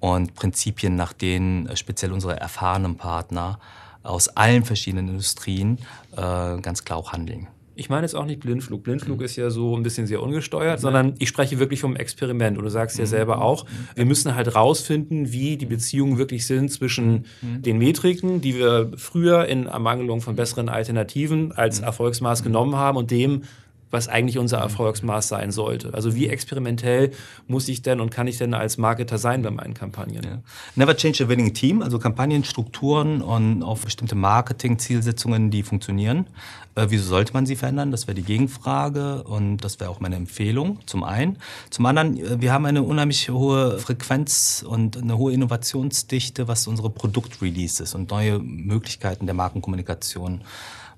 [0.00, 3.60] und Prinzipien, nach denen äh, speziell unsere erfahrenen Partner
[4.02, 5.78] aus allen verschiedenen Industrien
[6.12, 7.48] äh, ganz klar auch handeln.
[7.80, 8.82] Ich meine jetzt auch nicht Blindflug.
[8.82, 9.24] Blindflug mhm.
[9.24, 12.58] ist ja so ein bisschen sehr ungesteuert, sondern ich spreche wirklich vom Experiment.
[12.58, 13.08] Und du sagst ja mhm.
[13.08, 13.64] selber auch,
[13.94, 17.62] wir müssen halt rausfinden, wie die Beziehungen wirklich sind zwischen mhm.
[17.62, 23.10] den Metriken, die wir früher in Ermangelung von besseren Alternativen als Erfolgsmaß genommen haben und
[23.10, 23.44] dem,
[23.90, 25.92] was eigentlich unser Erfolgsmaß sein sollte.
[25.94, 27.10] Also wie experimentell
[27.48, 30.22] muss ich denn und kann ich denn als Marketer sein bei meinen Kampagnen?
[30.24, 30.38] Ja.
[30.76, 36.26] Never change a winning team, also Kampagnenstrukturen und auf bestimmte Marketing-Zielsetzungen, die funktionieren.
[36.74, 37.90] Äh, wieso sollte man sie verändern?
[37.90, 41.38] Das wäre die Gegenfrage und das wäre auch meine Empfehlung zum einen.
[41.70, 46.90] Zum anderen, äh, wir haben eine unheimlich hohe Frequenz und eine hohe Innovationsdichte, was unsere
[46.90, 50.42] Produktreleases und neue Möglichkeiten der Markenkommunikation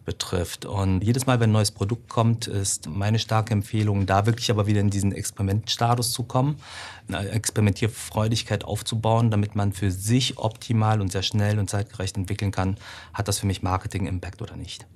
[0.04, 0.64] betrifft.
[0.64, 4.66] Und jedes Mal, wenn ein neues Produkt kommt, ist meine starke Empfehlung, da wirklich aber
[4.66, 6.56] wieder in diesen Experimentstatus zu kommen,
[7.08, 12.76] eine Experimentierfreudigkeit aufzubauen, damit man für sich optimal und sehr schnell und zeitgerecht entwickeln kann,
[13.14, 14.86] hat das für mich Marketing-Impact oder nicht.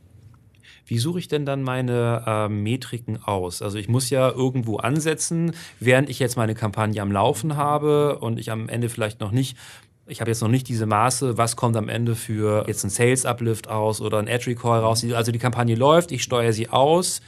[0.89, 3.61] Wie suche ich denn dann meine äh, Metriken aus?
[3.61, 8.39] Also ich muss ja irgendwo ansetzen, während ich jetzt meine Kampagne am Laufen habe und
[8.39, 9.57] ich am Ende vielleicht noch nicht
[10.07, 13.27] ich habe jetzt noch nicht diese Maße, was kommt am Ende für jetzt ein Sales
[13.27, 15.05] Uplift aus oder ein Ad Recall raus.
[15.13, 17.21] Also die Kampagne läuft, ich steuere sie aus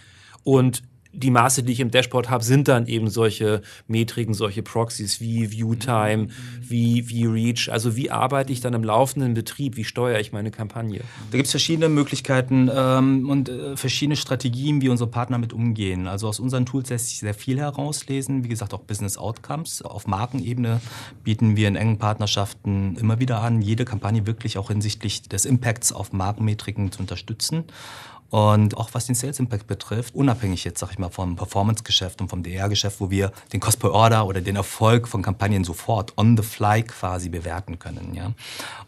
[0.45, 0.83] und
[1.13, 5.51] die Maße, die ich im Dashboard habe, sind dann eben solche Metriken, solche Proxies wie
[5.51, 6.31] Viewtime, mhm.
[6.61, 7.71] wie, wie Reach.
[7.71, 9.77] Also wie arbeite ich dann im laufenden Betrieb?
[9.77, 11.01] Wie steuere ich meine Kampagne?
[11.31, 16.07] Da gibt es verschiedene Möglichkeiten ähm, und äh, verschiedene Strategien, wie unsere Partner mit umgehen.
[16.07, 18.45] Also aus unseren Tools lässt sich sehr viel herauslesen.
[18.45, 19.83] Wie gesagt, auch Business Outcomes.
[19.83, 20.81] Auf Markenebene
[21.25, 25.93] bieten wir in engen Partnerschaften immer wieder an, jede Kampagne wirklich auch hinsichtlich des Impacts
[25.93, 27.65] auf Markenmetriken zu unterstützen.
[28.31, 32.29] Und auch was den Sales Impact betrifft, unabhängig jetzt, sag ich mal, vom Performance-Geschäft und
[32.29, 36.37] vom DR-Geschäft, wo wir den Cost per Order oder den Erfolg von Kampagnen sofort on
[36.37, 38.15] the fly quasi bewerten können.
[38.15, 38.33] Ja?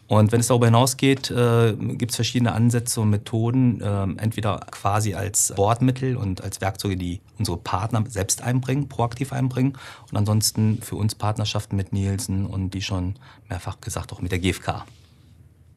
[0.08, 5.14] Und wenn es darüber hinausgeht, äh, gibt es verschiedene Ansätze und Methoden, äh, entweder quasi
[5.14, 9.78] als Bordmittel und als Werkzeuge, die unsere Partner selbst einbringen, proaktiv einbringen
[10.10, 13.14] und ansonsten für uns Partnerschaften mit Nielsen und die schon
[13.48, 14.84] mehrfach gesagt auch mit der GfK.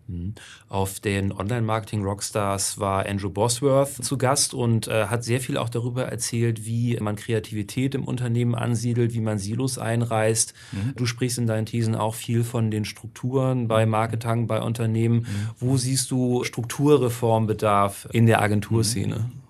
[0.07, 0.33] Mhm.
[0.69, 6.03] Auf den Online-Marketing-Rockstars war Andrew Bosworth zu Gast und äh, hat sehr viel auch darüber
[6.05, 10.53] erzählt, wie man Kreativität im Unternehmen ansiedelt, wie man Silos einreißt.
[10.71, 10.93] Mhm.
[10.95, 15.19] Du sprichst in deinen Thesen auch viel von den Strukturen bei Marketing, bei Unternehmen.
[15.19, 15.49] Mhm.
[15.59, 19.15] Wo siehst du Strukturreformbedarf in der Agenturszene?
[19.15, 19.42] Mhm.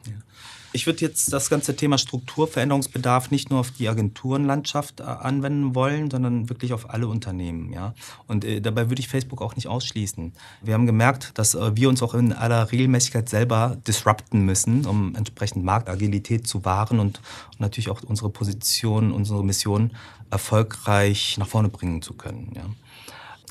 [0.75, 6.09] Ich würde jetzt das ganze Thema Strukturveränderungsbedarf nicht nur auf die Agenturenlandschaft äh, anwenden wollen,
[6.09, 7.71] sondern wirklich auf alle Unternehmen.
[7.71, 7.93] Ja?
[8.27, 10.33] Und äh, dabei würde ich Facebook auch nicht ausschließen.
[10.63, 15.15] Wir haben gemerkt, dass äh, wir uns auch in aller Regelmäßigkeit selber disrupten müssen, um
[15.15, 17.21] entsprechend Marktagilität zu wahren und,
[17.51, 19.91] und natürlich auch unsere Position, unsere Mission
[20.31, 22.51] erfolgreich nach vorne bringen zu können.
[22.55, 22.65] Ja?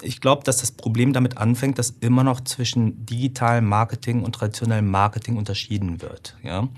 [0.03, 4.91] Ich glaube, dass das Problem damit anfängt, dass immer noch zwischen digitalem Marketing und traditionellem
[4.91, 6.37] Marketing unterschieden wird.
[6.43, 6.69] Ja?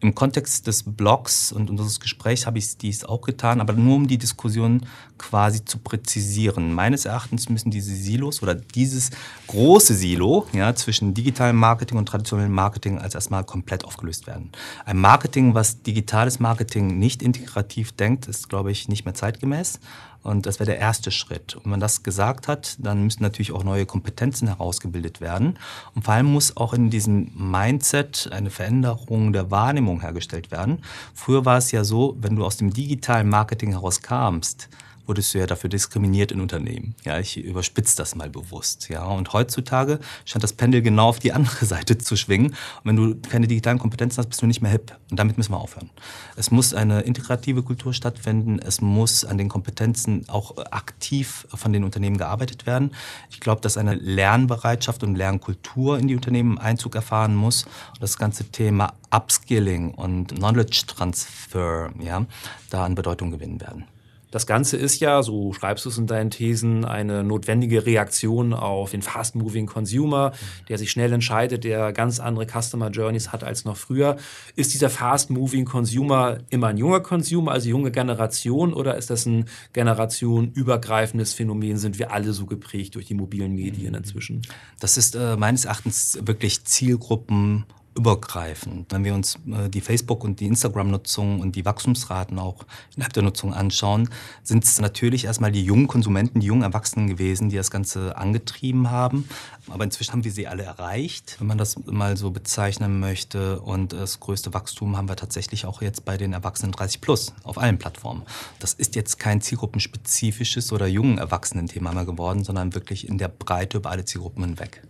[0.00, 4.08] Im Kontext des Blogs und unseres Gesprächs habe ich dies auch getan, aber nur um
[4.08, 4.86] die Diskussion
[5.18, 6.72] quasi zu präzisieren.
[6.72, 9.10] Meines Erachtens müssen diese Silos oder dieses
[9.48, 14.52] große Silo ja, zwischen digitalem Marketing und traditionellem Marketing als erstmal komplett aufgelöst werden.
[14.84, 19.80] Ein Marketing, was digitales Marketing nicht integrativ denkt, ist, glaube ich, nicht mehr zeitgemäß.
[20.22, 21.56] Und das wäre der erste Schritt.
[21.56, 25.58] Und wenn man das gesagt hat, dann müssen natürlich auch neue Kompetenzen herausgebildet werden.
[25.94, 30.82] Und vor allem muss auch in diesem Mindset eine Veränderung der Wahrnehmung hergestellt werden.
[31.14, 34.68] Früher war es ja so, wenn du aus dem digitalen Marketing herauskamst,
[35.08, 36.94] wurdest du ja dafür diskriminiert in Unternehmen.
[37.04, 38.90] Ja, ich überspitze das mal bewusst.
[38.90, 42.48] Ja, und heutzutage scheint das Pendel genau auf die andere Seite zu schwingen.
[42.48, 44.96] Und wenn du keine digitalen Kompetenzen hast, bist du nicht mehr hip.
[45.10, 45.90] Und damit müssen wir aufhören.
[46.36, 48.58] Es muss eine integrative Kultur stattfinden.
[48.58, 52.92] Es muss an den Kompetenzen auch aktiv von den Unternehmen gearbeitet werden.
[53.30, 57.64] Ich glaube, dass eine Lernbereitschaft und Lernkultur in die Unternehmen Einzug erfahren muss.
[57.64, 62.26] Und das ganze Thema Upskilling und Knowledge Transfer, ja,
[62.68, 63.84] da an Bedeutung gewinnen werden.
[64.30, 68.90] Das Ganze ist ja, so schreibst du es in deinen Thesen, eine notwendige Reaktion auf
[68.90, 70.32] den fast-moving Consumer,
[70.68, 74.16] der sich schnell entscheidet, der ganz andere Customer Journeys hat als noch früher.
[74.54, 79.46] Ist dieser fast-moving Consumer immer ein junger Consumer, also junge Generation, oder ist das ein
[79.72, 81.78] generationenübergreifendes Phänomen?
[81.78, 84.42] Sind wir alle so geprägt durch die mobilen Medien inzwischen?
[84.78, 87.64] Das ist äh, meines Erachtens wirklich Zielgruppen
[87.98, 88.92] übergreifend.
[88.92, 93.24] Wenn wir uns äh, die Facebook- und die Instagram-Nutzung und die Wachstumsraten auch innerhalb der
[93.24, 94.08] Nutzung anschauen,
[94.44, 98.90] sind es natürlich erstmal die jungen Konsumenten, die jungen Erwachsenen gewesen, die das Ganze angetrieben
[98.90, 99.28] haben.
[99.68, 103.60] Aber inzwischen haben wir sie alle erreicht, wenn man das mal so bezeichnen möchte.
[103.60, 107.58] Und das größte Wachstum haben wir tatsächlich auch jetzt bei den Erwachsenen 30 plus auf
[107.58, 108.22] allen Plattformen.
[108.60, 113.78] Das ist jetzt kein zielgruppenspezifisches oder jungen Erwachsenen-Thema mehr geworden, sondern wirklich in der Breite
[113.78, 114.82] über alle Zielgruppen hinweg.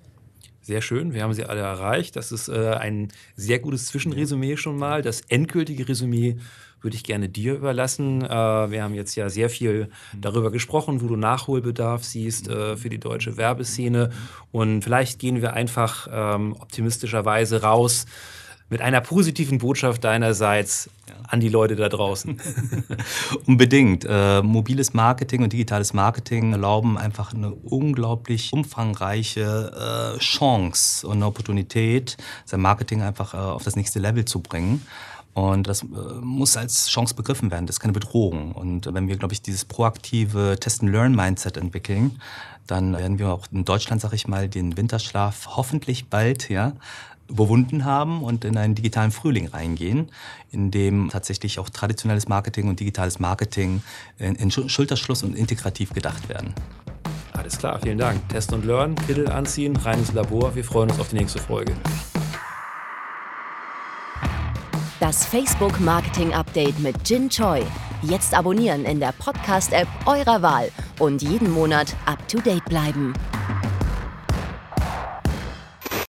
[0.68, 2.14] Sehr schön, wir haben sie alle erreicht.
[2.14, 5.00] Das ist äh, ein sehr gutes Zwischenresümee schon mal.
[5.00, 6.36] Das endgültige Resümee
[6.82, 8.20] würde ich gerne dir überlassen.
[8.22, 12.90] Äh, wir haben jetzt ja sehr viel darüber gesprochen, wo du Nachholbedarf siehst äh, für
[12.90, 14.10] die deutsche Werbeszene.
[14.52, 18.04] Und vielleicht gehen wir einfach ähm, optimistischerweise raus
[18.70, 20.90] mit einer positiven Botschaft deinerseits
[21.26, 22.40] an die Leute da draußen.
[23.46, 24.06] Unbedingt.
[24.08, 31.26] Äh, mobiles Marketing und digitales Marketing erlauben einfach eine unglaublich umfangreiche äh, Chance und eine
[31.26, 34.86] Opportunität, sein Marketing einfach äh, auf das nächste Level zu bringen.
[35.34, 35.86] Und das äh,
[36.20, 37.66] muss als Chance begriffen werden.
[37.66, 38.52] Das ist keine Bedrohung.
[38.52, 42.20] Und wenn wir, glaube ich, dieses proaktive Test-and-Learn-Mindset entwickeln,
[42.66, 46.72] dann werden wir auch in Deutschland, sage ich mal, den Winterschlaf hoffentlich bald ja,
[47.28, 50.10] überwunden haben und in einen digitalen Frühling reingehen,
[50.50, 53.82] in dem tatsächlich auch traditionelles Marketing und digitales Marketing
[54.18, 56.54] in, in Schulterschluss und integrativ gedacht werden.
[57.32, 58.28] Alles klar, vielen Dank.
[58.28, 60.54] Test und Learn, Kittel anziehen, reines Labor.
[60.54, 61.74] Wir freuen uns auf die nächste Folge.
[65.00, 67.62] Das Facebook Marketing Update mit Jin Choi.
[68.02, 73.14] Jetzt abonnieren in der Podcast-App eurer Wahl und jeden Monat up to date bleiben.